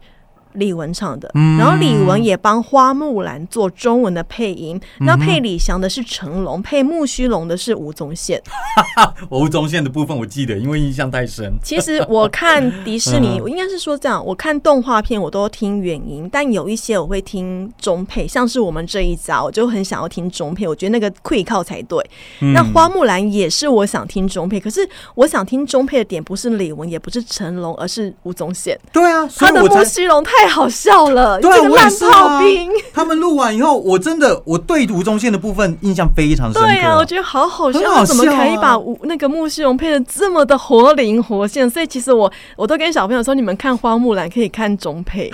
[0.53, 8.41] 李玟唱的，嗯然后李玟也帮花木兰做中文的配音，那配李翔的是成龙，配木须龙的是吴宗宪。
[9.29, 11.53] 吴宗宪的部分我记得，因为印象太深。
[11.63, 21.99] 其实我看迪士尼，嗯 我应该是说这样，我看动画片我都听原音，但有一些我会听中配，像是我们这一家，我就很想要听中配，我觉得那个会靠才对。
[22.41, 28.77] 嗯那花木兰也是我想听中配，可是我想听中配的点不是李玟，也不是成龙，而是吴宗宪。
[28.91, 32.69] 对啊，他的木须龙太好笑了，这个烂炮兵。
[32.93, 36.67] 他们录完以后，我真的我对吴宗宪的部分印象非常深刻。
[36.67, 41.69] 对啊，我觉得好好笑，怎么可以把吴那个木须龙配的这么的活灵活现？
[41.69, 45.32] 所以其实我我都跟小朋友说，你们看花木兰可以看中配，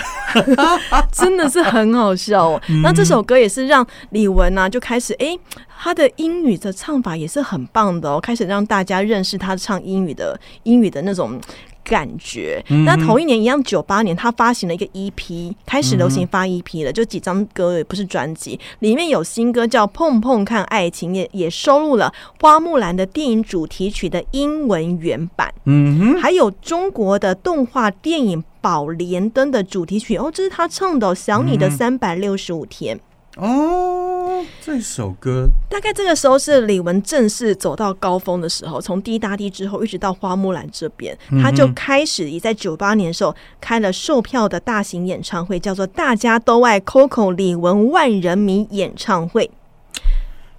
[1.12, 2.62] 真的是很好笑哦。
[2.70, 5.38] 嗯那这首歌也是让李玟啊就开始诶，
[5.82, 11.39] 他的英语的唱法也是很棒的哦，开始让大家认识他唱英语的英语的那种。
[11.88, 32.97] 感觉，嗯那同一年一样，九八年他发行了一个 EP，开始流行发 EP 了，就几张歌也不是专辑，里面有新歌叫《碰碰看爱情》，也也收录了花木兰的电影主题曲的英文原版，嗯哼，还有中国的动画电影《宝莲灯》的主题曲哦，这是他唱的哦《想你的三百六十五天》。
[33.38, 49.52] 哦，这首歌大概这个时候是李玟正式走到高峰的时候，从滴答滴之后一直到花木兰这边，他就开始也在九八年的时候开了售票的大型演唱会，叫做“大家都爱 Coco 李玟万人迷演唱会”。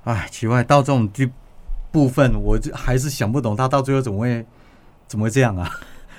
[0.04, 1.28] 哎，奇怪，到这种地
[1.90, 4.46] 部分，我就还是想不懂他到最后怎么会
[5.08, 5.68] 怎么会这样啊？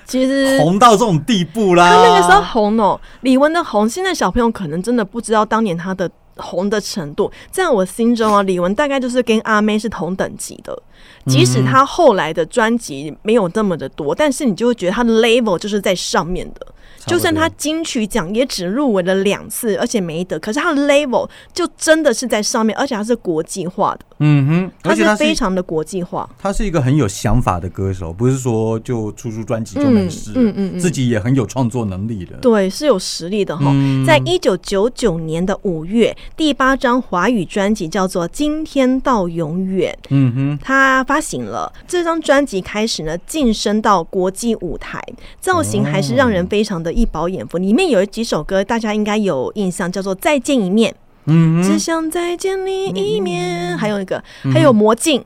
[0.04, 1.88] 其实红到这种地步啦！
[1.88, 7.30] 他那个时候红哦，李玟的红，现在小朋友可能真的不知道当年他的红的程度。
[7.50, 10.82] 在我心中啊，李玟大概就是跟阿妹是同等级的。
[11.26, 16.66] 即使她后来的专辑没有那么的多，但是你就会觉得她的 level 就是在上面的。
[17.06, 24.04] 就算她金曲奖也只入围了两次，而且没得，可是她的 level 就真的是在上面，而且还是国际化的。
[24.20, 26.28] 嗯哼，他是非常的国际化。
[26.38, 30.30] 他是一个很有想法的歌手，不是说就出出专辑就没事。
[30.36, 32.36] 嗯嗯嗯，自己也很有创作能力的。
[32.36, 33.72] 对，是有实力的哈。
[34.06, 39.92] 在一九九九年的五月，第八张华语专辑叫做《今天到永远》。
[40.10, 45.02] 嗯哼，他发行了这张专辑，开始呢晋升到国际舞台，
[45.40, 46.90] 造型还是让人非常的。
[46.90, 50.92] 一饱眼福，里面有几首歌，大家应该有印象，叫做《再见一面》，
[51.30, 55.20] 嗯，只想再见你一面，还有一个，还有《魔镜》，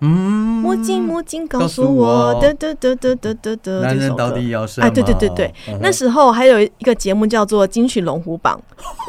[0.00, 0.08] 嗯，
[0.62, 4.86] 魔镜魔镜告诉我，得得得得得得得，男人到底要什么？
[4.86, 8.60] 哎，对对对对，那时候还有一个节目叫做《金曲龙虎榜》，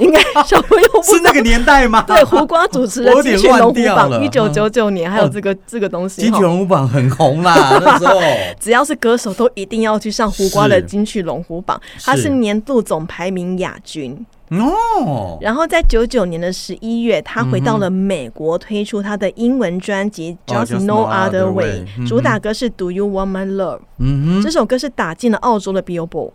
[0.04, 2.02] 应该小朋友是那个年代吗？
[2.08, 8.20] 对，胡瓜主持的《金曲龙虎榜》，一九九九年还有这个这个东西，《金曲龙虎榜》很红啦，那时候
[8.60, 14.26] 只要是歌手都一定要去上胡瓜的《金曲龙虎榜》，它是年度总排名亚军。
[14.50, 23.78] 哦，然后在九九年的十一月，他回到了美国，推出他的英文专辑《Just No Other Way》，主打歌是《Do You Want My Love》。
[24.00, 26.32] 嗯哼，这首歌是打进了澳洲的 Billboard，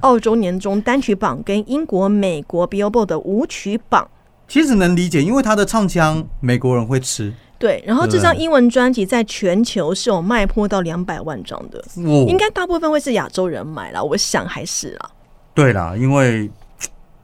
[0.00, 4.08] 澳洲年终单曲榜跟英国、美国 Billboard 的舞曲榜。
[4.46, 7.34] 其实能理解，因为他的唱腔美国人会吃。
[7.58, 11.82] 对，然后这张英文专辑在全球是有卖破到两百万张的，
[12.28, 15.10] 应该大部分会是亚洲人买了，我想还是啊。
[15.52, 16.48] 对啦，因为。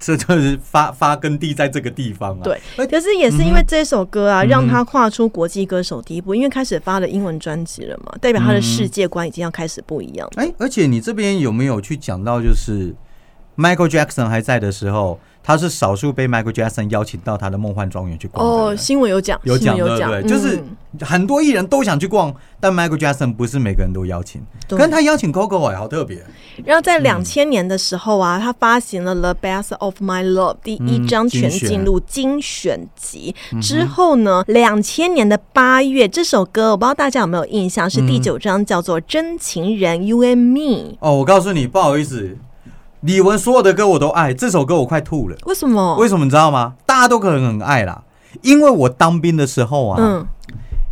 [0.02, 2.42] 这就是发发根地在这个地方啊。
[2.42, 10.28] 对，可是也是因为这首歌啊，让他跨出国际歌手第一步，因为开始发了英文专辑了嘛，代表他的世界观已经要开始不一样。
[10.34, 12.92] 哎，而且你这边有没有去讲到，就是
[13.56, 15.18] Michael Jackson 还在的时候？
[15.44, 20.22] 他是少数被 Michael Jackson 邀请到他的梦幻庄园去逛哦，新闻有讲，有讲对不对？
[20.22, 20.62] 就是
[21.00, 26.24] 很多艺人都想去逛，但 Michael Jackson 不是每个人都邀请，跟他邀请 Coco 哎，好特别。
[26.64, 40.92] 然后在两千年的时候啊，他发行了《The Best of My Love》第一张全进入精选集之后呢，两千年的八月，这首歌我不知道大家有没有印象，是第九张叫做《真情人 You and Me》。
[41.00, 42.38] 哦，我告诉你，不好意思。
[43.02, 45.36] 李玟所有的歌我都爱，这首歌我快吐了。
[45.46, 45.96] 为什么？
[45.96, 46.74] 为什么你知道吗？
[46.86, 48.02] 大家都可能很爱啦，
[48.42, 50.24] 因为我当兵的时候啊，嗯，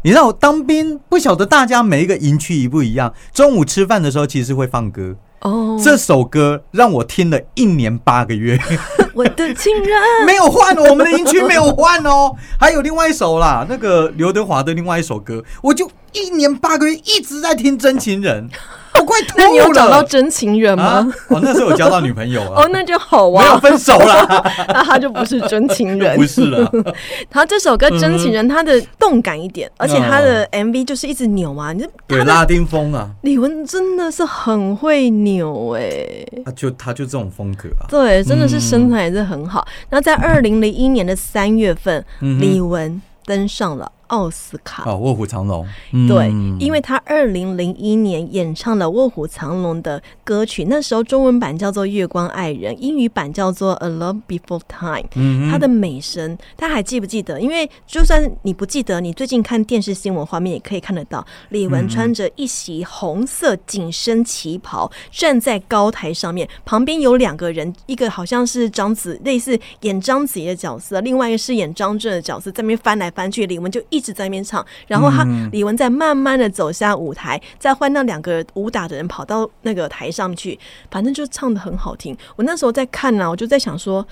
[0.03, 3.15] 你知道我当兵不晓得大家每一个营区一不一样。
[3.33, 8.59] 中午吃饭的时候其实会放歌哦，这首歌让我听了一年八个月。
[9.15, 12.35] 我的情人 没有换，我们的营区没有换哦。
[12.59, 18.49] 还有另外一首啦，那个刘德华的另外一首歌，我就一年八个月一直在听《真情人》。
[18.99, 19.45] 我快吐了！
[19.45, 21.11] 那你有找到真情人吗？
[21.29, 22.51] 哦，那时候有交到女朋友了。
[22.57, 23.45] 哦，那就好啊。
[23.45, 26.17] 没有分手了， 那他就不是真情人。
[26.17, 26.71] 不是了。
[27.31, 33.09] 他这首歌《真情人》，他的动感一点，而且他的 MV 就是一直扭啊，你对拉丁风啊。
[33.23, 36.27] 李玟真的是很会扭哎。
[36.45, 37.87] 他就他就这种风格啊。
[37.89, 39.67] 对，真的是身材也是很好。
[39.91, 43.91] 那在二零零一年的三月份，李玟登上了。
[44.11, 45.67] 奥斯卡哦，卧虎藏龙。
[46.09, 55.03] 对，因为他二零零一年演唱了《卧虎藏龙》的歌曲，那时候中文版叫做《月光爱人》，英语版叫做《A Love Before Time》。
[55.15, 57.41] 嗯，他的美声，他还记不记得？
[57.41, 74.00] 因为就算你不记得，你最近看电视新闻画面也可以看得到，李玟穿着一袭红色紧身旗袍，站在高台上面，旁边有两个人，一个好像是章子，类似演章子怡的角色，另外一个是演张震的角色，在那边翻来翻去，李玟就一。
[74.01, 80.59] 一直在那边唱，然后他李玟在慢慢的走下舞台，再换那两个武打的人跑到那个台上去，
[80.91, 82.17] 反正就唱的很好听。
[82.37, 84.03] 我那时候在看呢，我就在想说，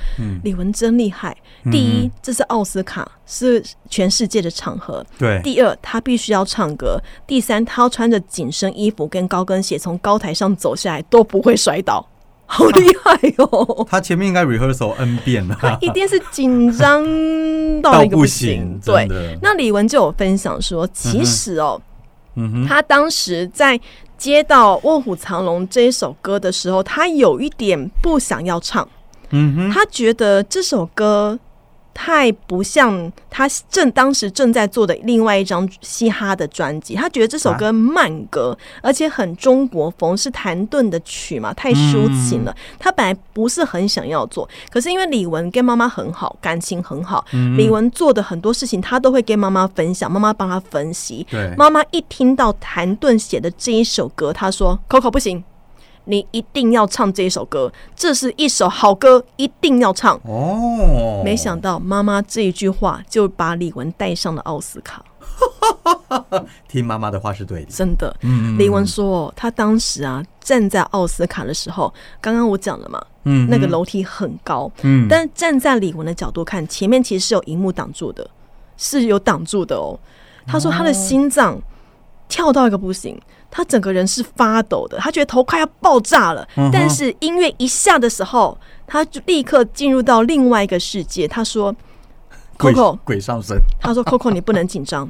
[0.44, 1.35] 李玟真厉害。
[1.72, 5.03] 第一，这是奥斯卡，是全世界的场合。
[5.18, 5.40] 对。
[5.42, 7.01] 第二，他必须要唱歌。
[7.27, 12.07] 第三，他要穿着紧身衣服跟高跟鞋从高台上走下来都不会摔倒。
[12.51, 13.85] 好厉害哦！
[13.89, 17.05] 他前面应该 rehearsal n 遍了，他一定是紧张
[17.83, 18.81] 到一个不行。
[18.83, 19.07] 对，
[19.43, 21.81] 那李玟就有分享说，其实哦，
[22.37, 23.79] 嗯哼，他当时在
[24.17, 28.89] 接到《卧虎藏龙》这一首歌的时候，他有一点不想要唱。
[29.31, 31.39] 嗯哼，他觉得这首歌。
[32.01, 36.95] 太不像他正当时正在做的另外一张嘻哈的专辑。
[36.95, 42.55] 他觉得这首歌慢歌，而且很中国风，是谭盾的曲嘛，太抒情了。
[42.79, 47.25] 他本来不是很想要做，可是因为李玟跟妈妈很好，感情很好，
[47.57, 51.27] 李玟做的很多事情他都会跟妈妈分享，妈妈帮他分析。
[51.29, 55.43] 对，妈妈一听到谭盾写的这一首歌，他说：“Coco 不行。”
[56.09, 60.18] 你一定要唱这一首歌，这是一首好歌，一定要唱。
[60.25, 65.05] 哦，没想到妈妈这一句话就把李玟带上了奥斯卡。
[66.66, 68.16] 听妈妈的话是对的，真的。
[68.23, 71.92] 嗯李玟说，她当时啊站在奥斯卡的时候，
[72.23, 78.29] 刚刚我讲了嘛，嗯那个楼梯很高，嗯但站在李玟的角度看，前面其实是有荧幕挡住的，
[78.79, 80.01] 是有挡住的哦。
[80.47, 81.61] 她说她的心脏
[82.29, 86.47] 跳到一个不行，她整个人是发抖的，他觉得头快要爆炸了。
[86.57, 88.57] 嗯但是音乐一下的时候，
[88.87, 91.27] 他就立刻进入到另外一个世界。
[91.27, 91.75] 他说
[92.59, 95.09] ：“Coco，鬼上身，他说 Coco，你不能紧张，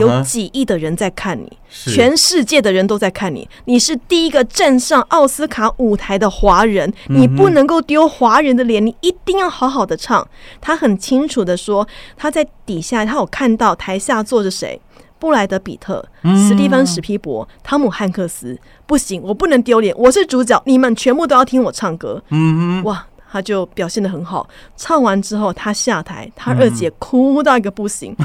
[0.00, 10.26] 有几亿的人在看你，全世界的人都在看你，你是第一个站上奥斯卡舞台的华人，嗯你不能够丢华人的脸，你一定要好好的唱。
[10.60, 14.80] 他很清楚的说，他在底下，他有看到台下坐着谁。
[15.18, 16.04] 布莱德比特、
[16.48, 22.22] 史蒂芬史皮伯、汤姆汉克斯，不行，我不能丢脸，我是主角，你们全部都要听我唱歌。
[22.30, 24.48] 嗯哇，他就表现的很好。
[24.76, 28.16] 唱完之后，他下台，他二姐哭到一个不行。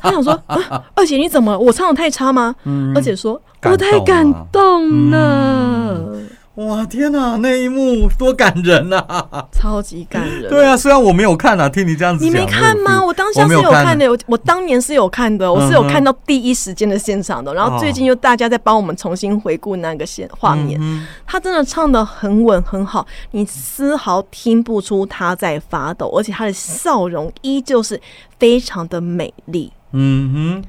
[0.00, 0.56] 他想说、啊
[0.94, 1.58] ：“二姐你怎么？
[1.58, 2.54] 我唱的太差吗？”
[2.94, 9.46] 二姐说：“我太感动了，哼，哇，天哪，那一幕多感人啊！
[9.54, 13.00] 超级感人。”对啊，虽然我没有看啊，听你这样子你，没看吗？
[13.00, 17.54] 我当下是有看的，我我当年是有看的，我是有看到第一时间的现场的。
[17.54, 28.00] 然后最近又大家在帮我们重新回顾那个现画面，嗯他真的唱的很稳很好，你丝毫听不出他在发抖，而且他的笑容依旧是
[28.40, 29.72] 非常的美丽。
[29.92, 30.64] 嗯哼，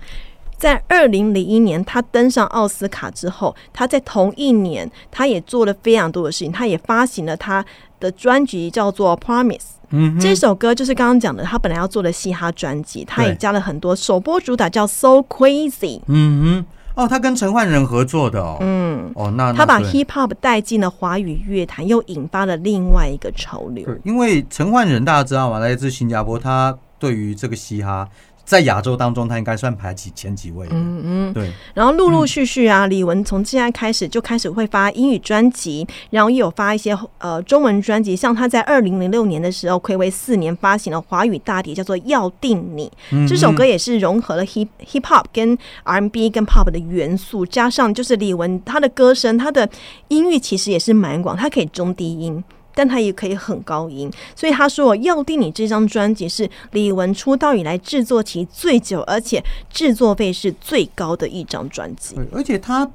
[0.60, 7.66] 在二零零一年，他登上奥斯卡之后，他在同一年，他也做了非常多的事情，他也发行了他
[8.00, 9.58] 的专辑，叫做《Promise》。
[9.92, 16.00] 嗯，这首歌就是刚刚讲的，他本来要做的嘻哈专辑，他也加了很多首播主打叫《So Crazy》。
[16.08, 23.86] 嗯哼，哦，他跟陈焕仁合作的哦，嗯，哦，那他把 Hip Hop 带进了华语乐坛，又引发了另外一个潮流。
[23.86, 28.08] 对，因为陈焕仁大家知道吗，来自新加坡，他对于这个嘻哈
[28.50, 30.72] 在亚洲当中，他应该算排几前几位的。
[30.74, 42.88] 嗯嗯，对，然后陆陆续续啊，李玟从现在开始就开始会发英语专辑，然后也有发一些呃中文专辑，像他在二零零六年的时候，暌违四年发行了华语大碟，叫做《要定你》。
[43.12, 49.70] 嗯这首歌也是融合了 hip hip hop 跟 R&B 跟 pop 的元素，加上就是李玟她的歌声，她的
[50.08, 52.44] 音域其实也是蛮广，她可以中低音。
[52.80, 62.16] 但他也可以很高音，所以他说《要定你》这张专辑是李玟出道以来制作期最久，而且制作费是最高的一张专辑。
[62.32, 62.90] 而且他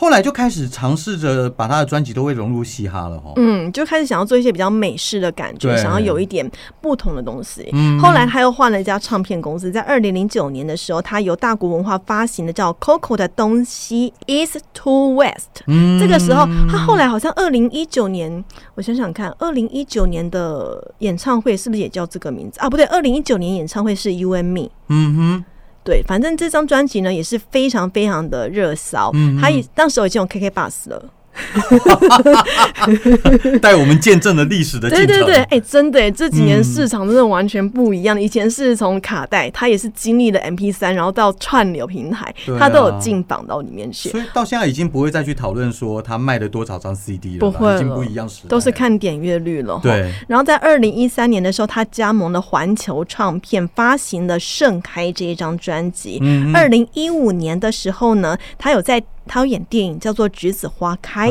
[0.00, 3.32] 后来就开始尝试着把他的专辑都会融入嘻哈了哈。
[3.34, 6.48] 嗯，就开始想要做一些比较美式的感觉，想要有一点
[6.80, 7.68] 不同的东西。
[7.72, 15.64] 嗯后来他又换了一家唱片公司，在二零零九年的时候，他由大国文化发行的叫 Coco 的东西 East to West。
[15.66, 18.44] 嗯这个时候，他后来好像二零一九年，
[18.76, 22.70] 我想想看，二零一九年的演唱会是不是也叫这个名字啊？
[22.70, 24.70] 不对，二零一九年演唱会是 You and Me。
[24.86, 25.44] 嗯哼，
[25.88, 31.02] 对，反正这张专辑呢也是非常非常的热销，嗯他也当时已经有 KK Bus 了。
[33.60, 35.06] 带我们见证了历史的进程。
[35.06, 38.20] 对对对，哎、真的哎，这几年嗯市场真的完全不一样。
[38.20, 44.10] 以前是从卡带，它也是经历了 MP 三，然后到串流平台，它都有进榜到里面去。
[44.10, 49.78] 所以到现在已经不会再去讨论说他卖了多少张 CD 了，不会已经不一样时，都是看点阅率了。
[49.82, 50.12] 对。
[50.26, 56.18] 然后在二零一三年的时候，他加盟了环球唱片，发行了《盛开》这一张专辑。
[56.22, 61.30] 嗯二零一五年的时候呢，他有在他有演电影叫做《栀子花开》，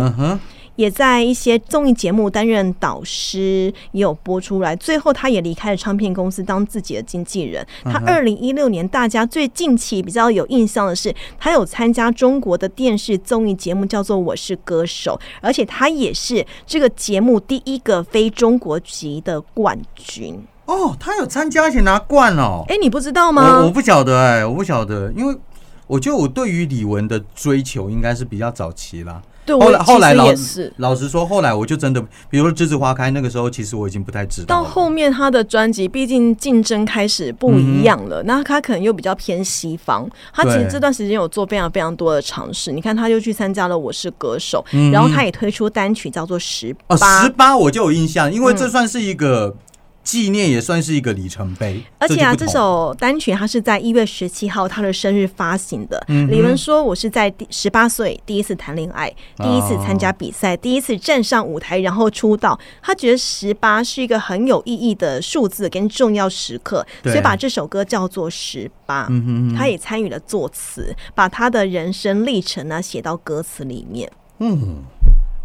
[0.76, 4.76] 也在一些综艺节目担任导师，也有播出来。
[4.76, 7.66] 最后，他也离开了唱片公司，当自己的经纪人。
[7.84, 20.40] 他二零一六年，大家最近期比较有印象的是，他有参加中国的电视综艺节目，叫做《我是歌手》，而且他也是这个节目第一个非中国籍的冠军。
[20.66, 22.64] 哦，他有参加而且拿冠哦。
[22.68, 23.72] 哎、你不知道我吗我？
[23.72, 25.36] 不晓得哎、我不晓得，因为
[25.88, 29.22] 我觉得我对于李玟的追求应该是比较早期啦。
[29.46, 30.74] 对，后来我后来老也是。
[30.76, 34.48] 老实说，后来我就真的，比如说《栀子花开》那个时候，其实我已经不太知道。
[34.48, 40.06] 到后面他的专辑，毕竟竞争开始不一样了，那他可能又比较偏西方。
[40.34, 42.74] 他其实这段时间有做非常非常多的尝试。
[42.74, 47.30] 你看，他就去参加了《我是歌手》嗯然后他也推出单曲叫做《十哦，八十》。
[47.34, 49.56] 八我就有印象，因为嗯这算是一个
[50.08, 51.84] 纪念也算是一个里程碑。
[52.00, 56.02] 而且啊，这首单曲它是在一月十七号他的生日发行的。
[56.08, 62.58] 嗯李玟说：“我是在第十八岁第一次谈恋爱，第一次参加比赛，第一次站上舞台，然后出道。
[62.82, 69.10] 他觉得十八是一个很有意义的数字跟重要时刻，所以把这首歌叫做《十八》。
[69.58, 74.10] 他也参与了作词，把他的人生历程呢写到歌词里面。
[74.40, 74.84] 嗯，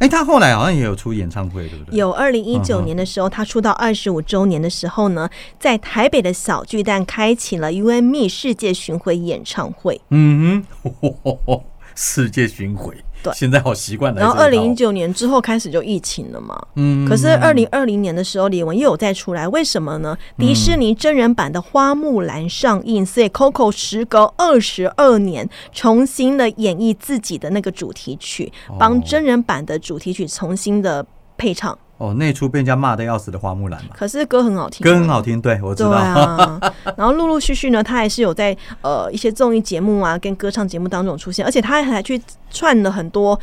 [0.03, 1.97] 哎，他后来好像也有出演唱会，对不对？
[1.97, 5.31] 有二零一九年的时候，他出道二十五周年的时候呢，
[5.61, 10.01] 在台北的小巨蛋开启了 U M E 世界巡回演唱会。
[10.11, 11.61] 嗯哼，
[11.95, 14.21] 世界巡回，对现在好习惯了。
[14.21, 16.61] 然后二零一，九年之后开始就疫情了嘛。
[16.77, 20.17] 嗯可是二零二零年的时候，李玟又有再出来，为什么呢？
[20.39, 31.05] 迪士尼真人版的《花木兰》上映，所以 Coco 时隔二十二年重新的演绎自己的那个主题曲，帮真人版的主题曲重新的
[31.37, 31.79] 配唱。
[32.03, 35.91] 哦，那出被人家骂的要死的花木兰嘛，可是歌很好听啊，歌很好听，对我知道。
[35.91, 36.61] 啊，
[36.99, 43.39] 然后陆陆续续呢，他还是有在呃一些综艺节目啊，跟歌唱节目当中出现，而且他还去串了很多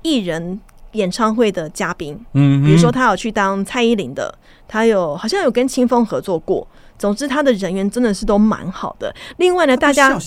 [0.00, 0.58] 艺人
[0.92, 4.34] 演唱会的嘉宾，嗯哼，比如说他有去当蔡依林的，
[4.66, 6.66] 他有好像有跟清风合作过。
[6.98, 9.14] 总之，他的人缘真的是都蛮好的。
[9.36, 10.18] 另外呢，大家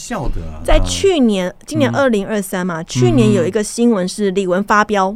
[0.64, 5.16] 在啊去年，今年嗯二零二三嘛，去年有一个新闻是李玟发飙，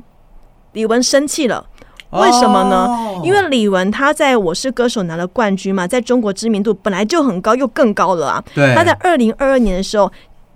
[0.74, 1.66] 李玟生气了。
[2.12, 2.88] 为什么呢？
[2.88, 8.44] 哦因为李玟她在我是歌手拿了冠军嘛，在中国知名度本来就很高，又更高了啊。
[8.54, 10.12] 对她在二零二二年的时候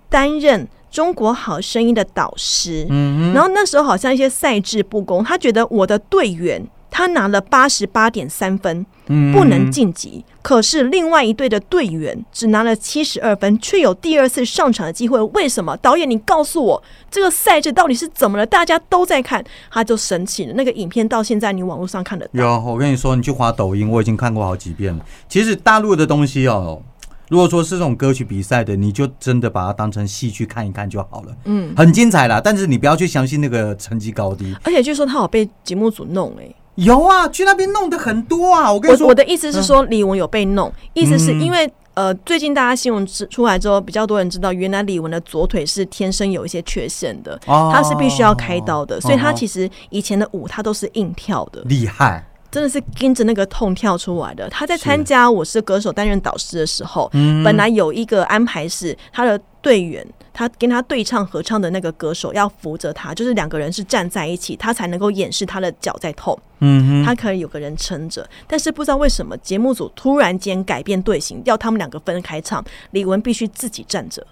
[0.08, 6.62] 担任中国好声音的导师，嗯然后那时候好像一些赛制不公，他觉得我的队员
[6.92, 10.22] 他拿了八十八点三分，哼不能晋级。
[10.42, 15.20] 可是另外一队的队员只拿了七十二分，却有第二次上场的机会。
[15.32, 15.74] 为什么？
[15.78, 18.44] 导演，你告诉我这个赛制到底是怎么了？
[18.44, 20.52] 大家都在看，他就神奇了。
[20.54, 22.30] 那个影片到现在你网络上看得到。
[22.34, 25.02] 有，我跟你说，你去滑抖音，我已经看过好几遍了。
[25.28, 26.82] 其实大陆的东西哦，
[27.28, 32.40] 如果说是这种歌曲比赛的，你就真的把它当成戏去看一看就好了，嗯，很精彩啦。
[32.44, 34.54] 但是你不要去相信那个成绩高低。
[34.64, 38.72] 而且据说他有被节目组弄哎、有啊，去那边弄的很多啊。
[38.72, 41.40] 我跟你说，我我的意思是说，李玟有被弄，意思是嗯。
[41.40, 47.70] 因为呃，最近大家新闻出出来之后，比较多人知道，原来李玟的左腿是天生有一些缺陷的，哦。
[47.74, 54.48] 他是必须要开刀的，所以他哦其实以前的舞他都是硬跳的，厉害，真的是跟着那个痛跳出来的。
[54.50, 66.38] 他在参加《我是歌手》担任导师的时候，嗯本来有一个安排是他的队员，他跟他对唱合唱的那个歌手要扶着他，就是两个人是站在一起，他才能够掩饰他的脚在痛。
[66.60, 74.22] 嗯他可以有个人撑着，但是不知道为什么节目组突然间改变队形，要他们两个分开唱，李玟必须自己站着，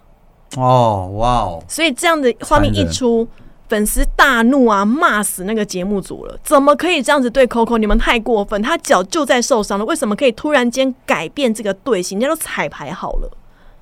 [0.58, 3.26] 哦，哇哦，所以这样的画面一出。
[3.70, 6.36] 粉丝大怒啊，骂死那个节目组了！
[6.42, 7.78] 怎么可以这样子对 Coco？
[7.78, 8.60] 你们太过分！
[8.60, 12.18] 他脚就在受伤了，为什么可以突然间改变这个队形？
[12.18, 13.30] 人家都彩排好了，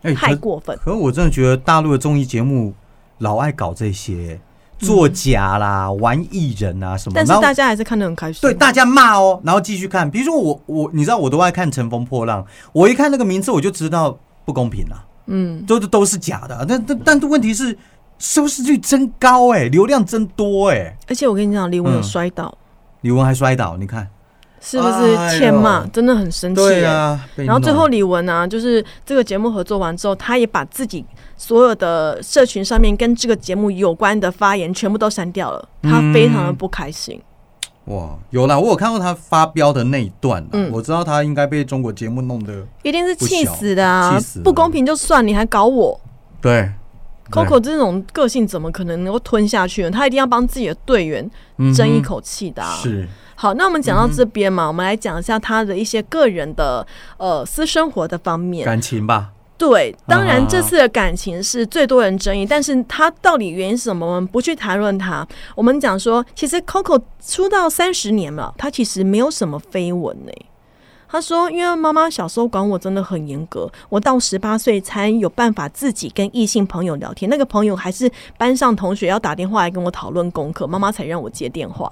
[0.03, 0.78] 哎、太过分！
[0.84, 2.74] 可我真的觉得大陆的综艺节目
[3.16, 4.39] 老爱搞这些
[4.78, 8.43] 作假啦、玩艺人啊什么，但是大家还是看得很开心。
[8.43, 10.11] 对大家骂哦，然后继续看。
[10.11, 12.43] 比如说我我，你知道我都爱看《乘风破浪》，
[12.74, 16.66] 我一看那个名字我就知道不公平啦，嗯，都都是假的。
[16.68, 17.76] 但但但问题是
[18.19, 22.53] 收视率真高哎、流量真多哎、而且我跟你讲，李玟有嗯摔倒，
[23.03, 24.09] 李玟还摔倒，你看，
[24.61, 25.87] 是不是欠骂？
[25.87, 26.85] 真的很生气、耶。
[26.85, 31.05] 啊，然后最后李玟啊，就是这个节目合作完之后，他也把自己
[31.37, 37.21] 所有的社群上面跟这个节目有关的发言全部都删掉了，他非常的不开心。
[37.85, 40.71] 哇，有啦，我有看过他发飙的那一段啦，嗯。
[40.73, 45.99] 我知道他应该被中国节目弄得一定是气死的啊不公平就算，你还搞我。
[46.41, 46.69] 对。
[47.31, 49.91] ，Coco 这种个性怎么可能能够吞下去呢？
[49.91, 51.31] 他一定要帮自己的队员
[51.74, 52.76] 争一口气的、啊。
[52.83, 58.64] 是，好，那我们讲到这边嘛，我们来讲一下他的一些个人的呃私生活的方面。
[58.64, 64.07] 感情吧，对，当然啊这次的感情是最多人争议，但是他到底原因是什么？
[64.07, 65.26] 我们不去谈论他。
[65.55, 70.33] 我们讲说，其实 Coco 出道三十年了，他其实没有什么绯闻呢。
[71.11, 77.31] 他说：“因为妈妈小时候管我真的很严格，我到十八岁才有办法自己跟异性朋友聊天。
[77.31, 81.91] 那个朋友还是班上同学要打电话来跟我讨论功课，妈妈才让我接电话。”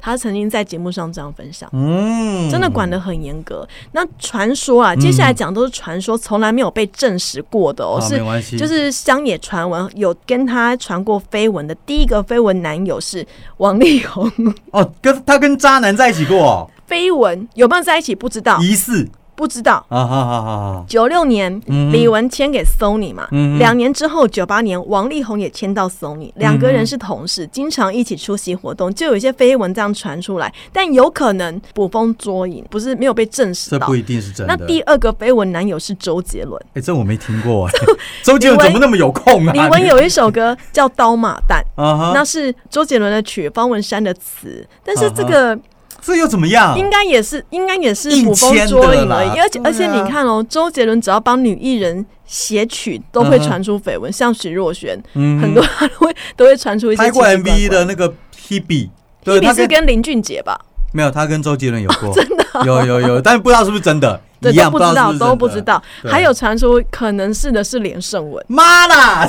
[0.00, 1.66] 他曾经在节目上这样分享。
[1.72, 3.66] 嗯，真的管得很严格。
[3.92, 14.30] 那传说啊，接下来讲都是传说，从来没有被证实过的哦，好是就是乡野传闻，有跟他传过绯闻的第一个绯闻男友是王力宏。
[14.72, 19.08] 哦，跟他跟渣男在一起过哦，绯闻有没有在一起不知道，疑似。
[19.36, 19.84] 不知道。
[19.88, 33.78] 啊，好好好好，九六年，嗯李玟签给 Sony 嘛，嗯两年之后，九八年，王力宏也签到 Sony，两个人是同事，经常一起出席活动，就有一些绯闻这样传出来，但有可能捕风捉影，不是没有被证实到。
[33.80, 33.96] 这不。
[33.96, 34.54] 一定是真的。
[34.56, 37.72] 那第二个绯闻男友是周杰伦，哎，这我没听过哎，
[38.22, 39.52] 周杰伦怎么那么有空啊？
[39.52, 45.58] 李玟有一首歌叫《刀马旦》，啊哈，那是周杰伦的曲，方文山的词，但是这个
[46.04, 46.78] 这又怎么样？
[46.78, 49.38] 应该也是，应该也是捕风捉影而已。
[49.38, 58.12] 而且、啊而且你看哦，周杰伦只要帮女艺人写曲，都会传出绯闻，像许若瑄，嗯很多他都会 都会传出一些拍过 MV 的那个
[58.48, 58.90] Hebe，
[59.24, 60.60] 对，你他是跟林俊杰吧？
[60.94, 65.82] 没有，他跟周杰伦有过， 真的有有有，但不知道是不是真的，对，一样都不知道，都不知道。
[66.02, 69.26] 对还有传出可能是的是连胜文，妈啦！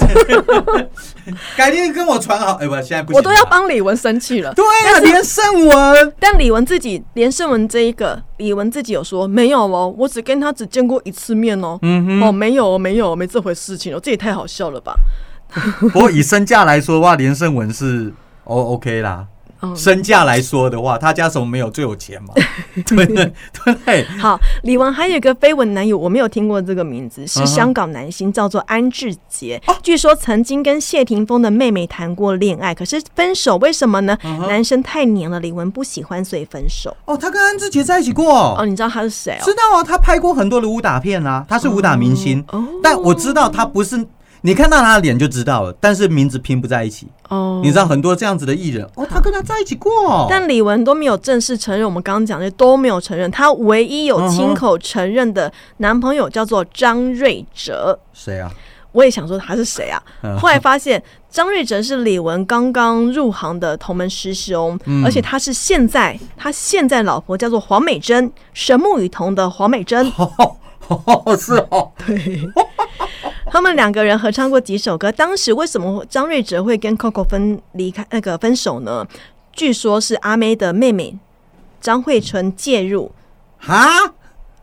[1.57, 3.43] 改天跟我传好，哎，我，现在不行，我都要。
[3.45, 4.53] 帮李玟生气了。
[4.53, 4.63] 对
[4.93, 11.80] 啊，连胜文，但李玟自己连胜文这一个，李玟自己有说没有哦，我只跟他只见过一次面哦。
[11.82, 14.93] 嗯哦，没有没有没这回事情哦，这也太好笑了吧？
[15.80, 18.13] 不过以身价来说的话，连胜文是
[18.43, 19.26] O OK 啦。
[19.72, 22.34] 嗯身价来说的话，他家什么没有最有钱嘛？
[22.88, 23.34] 对对
[23.86, 29.61] 对，好，李玟还有一个绯闻男友，我没有听过这个名字，是香港男星，叫做安志杰。
[29.68, 34.18] 哦据说曾经跟谢霆锋的妹妹谈过恋爱，可是分手，为什么呢？
[34.47, 36.95] 男生太黏了，李玟不喜欢，所以分手。
[37.05, 39.43] 哦，他跟安志杰在一起过，哦，你知道他是谁哦？
[39.45, 44.03] 知道啊，他拍过很多的武打片啊，他是武打明星，哦但我知道他不是，
[44.46, 47.08] 你看到他的脸就知道了，但是名字拼不在一起。
[47.30, 53.30] 哦你知道很多这样子的艺人，哦，他跟他在一起过，但李玟都没有正式承认，我们刚刚讲的都没有承认。
[53.32, 58.00] 他唯一有亲口承认的男朋友叫做张瑞哲。
[58.14, 58.52] 谁啊？
[58.91, 60.00] 我也想说他是谁啊？
[60.22, 70.08] 嗯后来发现张瑞哲是李玟刚刚入行的同门师兄，嗯而且他是现在他现在老婆叫做黄美珍，神木雨桐的黄美珍。
[70.88, 71.91] 哦，是哦，
[73.52, 75.12] 他们两个人合唱过几首歌。
[75.12, 79.06] 当时为什么张瑞哲会跟 Coco 分离开那个分手呢？
[79.54, 81.18] 据说是阿妹的妹妹
[81.80, 83.10] 张惠春介入，
[83.58, 83.88] 哈，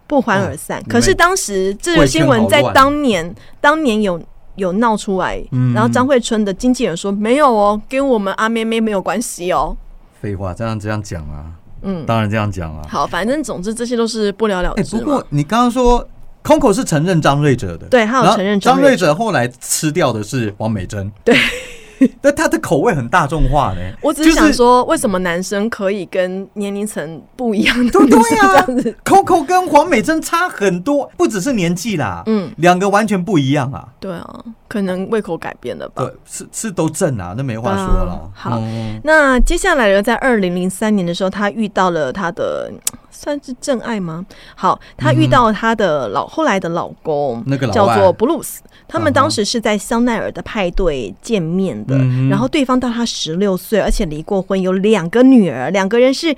[0.07, 0.79] 不欢而散。
[0.81, 4.21] 哦可是当时这个新闻在当年当年有
[4.57, 9.75] 有闹出来，嗯然后张惠春的经纪人说没有哦，跟我们阿妹妹没有关系哦。
[10.21, 11.47] 废话，这样这样讲啊，
[11.81, 12.87] 嗯，当然这样讲啊。
[12.87, 15.03] 好，反正总之这些都是不了了哎，之嘛。
[15.03, 16.07] 不过你刚刚说
[16.45, 21.37] Coco 是承认张瑞哲的，对他有承认张瑞瑞哲后来吃掉的是王美珍，对。
[22.21, 23.81] 那他的口味很大众化呢。
[24.03, 33.87] 我只是想说，为什么男生可以跟年龄层不一样的 对女生对啊这样子？Coco 跟黄美珍差很多，不只是年纪啦，嗯，两个完全不一样啊。
[34.01, 36.03] 对啊，可能胃口改变了吧。
[36.03, 38.21] 对，是是都正啊，那没话说了啊。
[38.35, 42.79] 好嗯那接下来呢，在二零零三年的时候，他遇到了他的嗯
[43.13, 44.27] 算是真爱吗？
[44.57, 48.63] 好，她遇到了他的老、后来的老公，那个叫做布鲁斯。
[48.89, 56.35] 他们当时是在香奈儿的派对见面的，嗯然后对方到她十六岁，而且离过婚，有两个女儿，两个人是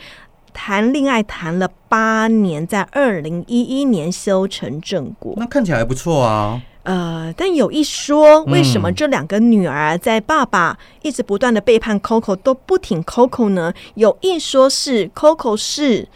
[0.52, 5.34] 谈恋爱谈了八年，在二零一一年修成正果。
[5.36, 6.60] 那看起来还不错啊。
[6.84, 13.72] 呃，但有一说，为什么嗯这两个女儿在爸爸一直不断的背叛 Coco 都不挺 Coco 呢？
[13.94, 16.06] 有一说是 Coco 是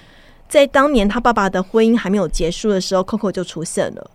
[0.49, 4.11] 在当年他爸爸的婚姻还没有结束的时候，Coco 就出现了。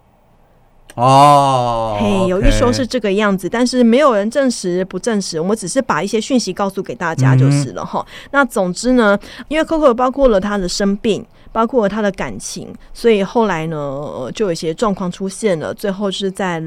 [0.95, 8.05] 哦，嘿，有一说是这个样子，但是没有人证实不证实，我们只是把一些讯息告诉给大家就是了哈。
[8.31, 9.17] 那总之呢，
[9.47, 11.25] 因为 Coco 包括了他的生病。
[11.53, 15.71] 包括了他的感情，所以后来呢，呃就有一些状况出现了。
[15.71, 16.59] 最后是在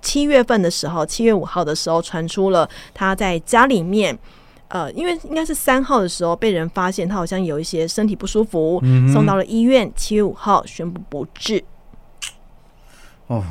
[0.00, 4.16] 七月份的时候，七月五号的时候传出了他在家里面，
[4.68, 9.90] 呃，因为应该是三号的时候被人发现他好像有一些身体不舒服，嗯送到了医院。
[9.96, 11.64] 七月五号宣布不治，
[13.26, 13.44] 哦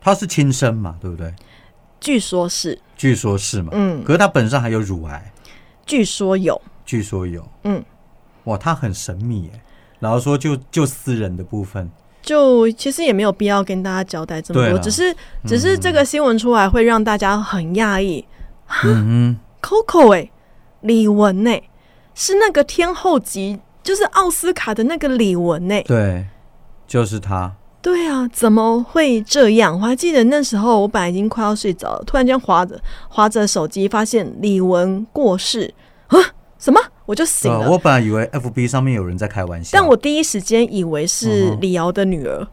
[0.00, 1.32] 他是亲生嘛，对不对？
[2.00, 3.70] 据说是，据说是嘛。
[3.72, 5.32] 嗯，可是他本身还有乳癌，
[5.86, 7.48] 据说有，据说有。
[7.64, 7.84] 嗯。
[8.44, 9.50] 哇，他很神秘耶。
[10.00, 11.88] 然后说就就私人的部分，
[12.22, 15.14] 就其实也没有必要跟大家交代这么多，只是
[15.46, 18.24] 只是这个新闻出来会让大家很讶异。
[18.84, 20.28] 嗯 Coco 哎、
[20.82, 21.50] 李玟呢、
[22.14, 26.26] 是那个天后级，就是奥斯卡的那个李玟哎、哼，对，
[26.86, 27.54] 就是他。
[27.80, 29.74] 对啊，怎么会这样？
[29.74, 35.74] 我还记得那时候我本来已经快要睡着了，突然间划着划着手机，发现李玟过世
[36.06, 36.18] 啊！
[36.58, 36.80] 什么？
[37.06, 37.68] 我就醒了。
[37.68, 42.46] 我本来以为 FB 上面有人在开玩笑，但我第一时间以为是李瑶的女儿，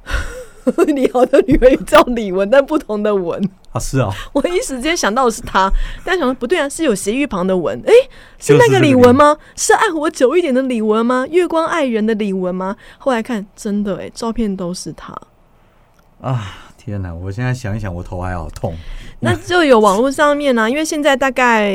[0.88, 3.42] 李敖的女儿也叫李文，但不同的文。
[3.72, 5.72] 啊，是啊，我一时间想到的是他，
[6.04, 7.94] 但想说不对啊，是有斜玉旁的文，哎、
[8.40, 9.38] 是就是那个李文吗？
[9.56, 11.26] 是爱我久一点的李文吗？
[11.30, 12.76] 月光爱人的李文吗？
[12.98, 15.16] 后来看，真的哎、照片都是他。
[16.20, 17.14] 啊，天哪！
[17.14, 18.76] 我现在想一想，我头还好痛。
[19.22, 21.74] 那就有网络上面呢、因为现在大概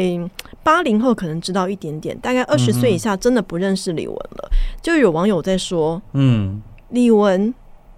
[0.62, 4.50] 八零后可能知道一点点，大概二十岁以下真的不认识李玟了。
[4.82, 7.52] 就有网友在说，嗯，李玟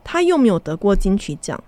[0.08, 1.60] 她又没有得过金曲奖，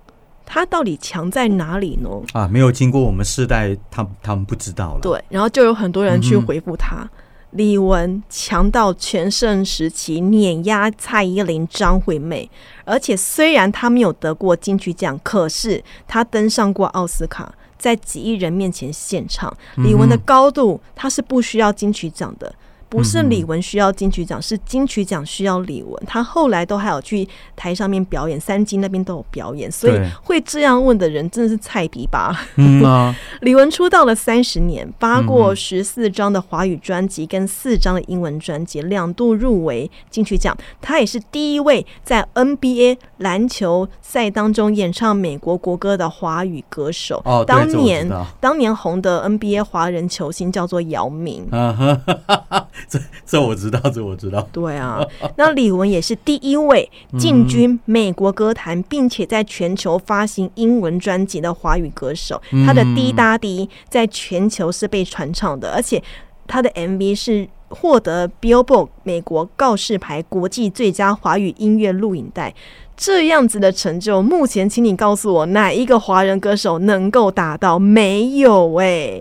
[0.46, 2.08] 他到底强在哪里呢？
[2.32, 7.10] 啊，没有经过我们世代，他他们不知道了。，对，然后就有很多人去回复他。
[7.50, 12.48] 李玟强到全盛时期碾压蔡依林、张惠妹，
[12.84, 19.52] 而且虽然她没有得过金曲奖，可是她登上过奥斯卡，在几亿人面前献唱。
[19.78, 22.54] 李玟的高度，她是不需要金曲奖的。
[22.88, 25.98] 不是李玟需要金曲奖，是金曲奖需要李玟。
[26.06, 32.46] 他后来都还有去台上面表演，三金那边都有表演，所以会这样问的人真的是菜逼吧？
[32.56, 40.56] 嗯啊， 李玟出道了三十年，发过嗯十四张的华语专辑跟四张的英文专辑，两度入围金曲奖。
[40.80, 47.20] 他也是第一位在 NBA 篮球赛当中演唱美国国歌的华语歌手。
[47.24, 48.10] 哦，当年
[48.40, 51.46] 当年红的 NBA 华人球星叫做姚明。
[51.50, 54.46] 啊哈哈哈哈，这这我知道，这我知道。
[54.52, 55.00] 对啊，
[55.36, 62.40] 那李玟也是第一位进军美国歌坛，并且在全球发行英文专辑的华语歌手。
[62.66, 66.02] 他的《滴答滴》在全球是被传唱的，而且
[66.46, 72.54] 他的 MV 是获得 Billboard 美国告示牌国际最佳华语音乐录影带。
[72.96, 77.78] 这样子的成就，目前请你告诉我，哪一个华人歌手能够达到？
[77.78, 79.20] 没有哎、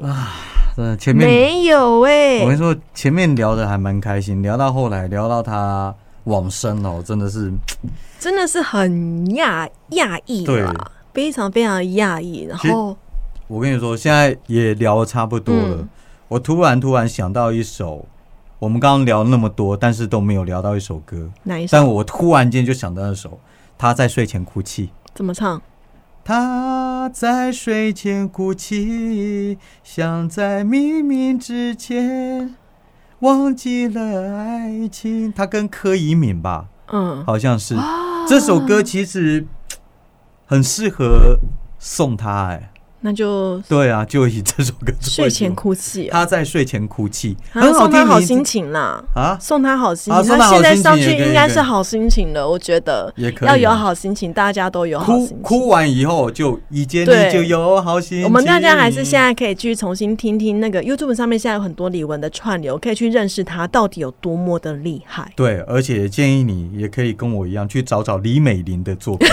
[0.78, 5.94] 真的，前面没有哎、我跟你说，前面聊的还蛮开心，聊到后来，聊到他
[6.26, 7.52] 往生哦，真的是
[8.20, 10.72] 真的是很讶讶异对啦，
[11.16, 12.44] 非常非常讶异。
[12.44, 12.96] 然后
[13.48, 15.78] 我跟你说，现在也聊得差不多了。
[15.78, 15.90] 嗯
[16.30, 18.06] 我突然突然想到一首，
[18.60, 23.40] 我们刚刚聊那么多，但是都没有聊到一首歌，哪一首但我突然间就想到那首，
[23.78, 24.90] 他在睡前哭泣。
[25.16, 25.62] 怎么唱？
[26.28, 32.54] 他在睡前哭泣，想在黎明之前
[33.20, 35.32] 忘记了爱情。
[35.32, 37.78] 他跟柯以敏吧，嗯，好像是。
[38.28, 39.48] 这首歌其实
[40.46, 41.40] 很适合
[41.80, 49.04] 送他，哎，那就对啊，就以这首歌睡前哭泣啊，他在睡前哭泣，啊很好送他好心情啦。
[49.14, 53.14] 啊，送他好心情，他现在上去应该是好心情了，我觉得。
[53.16, 55.42] 也可以要有好心情，大家都有好哭心情。
[55.42, 57.28] 哭完以后就一见对。
[57.28, 58.26] 你就有好心情。
[58.26, 65.32] 我们大家还是现在可以去重新听听那个 YouTube 上面现在有很多李玟的串流，可以去认识他到底有多么的厉害。
[65.36, 69.28] 对，而且建议你也可以跟我一样去找找李美玲的作品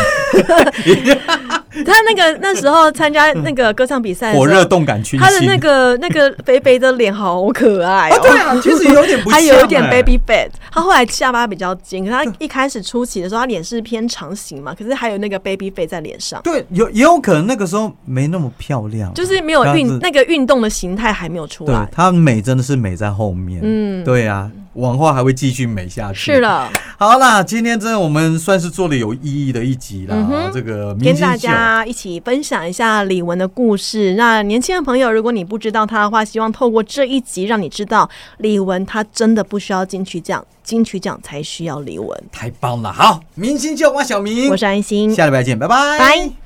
[1.85, 5.19] 他那个那时候参加那个歌唱比赛《火热动感群》。
[5.23, 8.21] 他的那个那个肥肥的脸好可爱哦，哦。
[8.23, 21.89] 对啊，其实有点 还有一点哎 baby fat，他后来下巴比较尖，可是他一开始初期的时候，他脸是偏长型嘛，可是还有那个 baby fat 在脸上，对，有也有可能那个时候没那么漂亮，就是没有运那个运动的形态还没有出对来。
[21.91, 26.33] 他美真的是美在后面，嗯对啊，往后还会继续美下去。
[26.33, 26.69] 是，的，
[26.99, 31.39] 好啦，今天真的我们算是做了有意义的一集啦，这个跟大。
[31.45, 34.15] 家一起分享一下李玟的故事。
[34.15, 38.09] 那年轻的朋友，如果你不知道他的话，希望透过这一集让你知道，
[38.39, 42.17] 李玟她真的不需要金曲奖，金曲奖才需要李玟。
[42.33, 42.91] 太棒了！
[42.91, 46.44] 好，明星秀，我小明，我是安心，下礼拜见，拜拜，拜。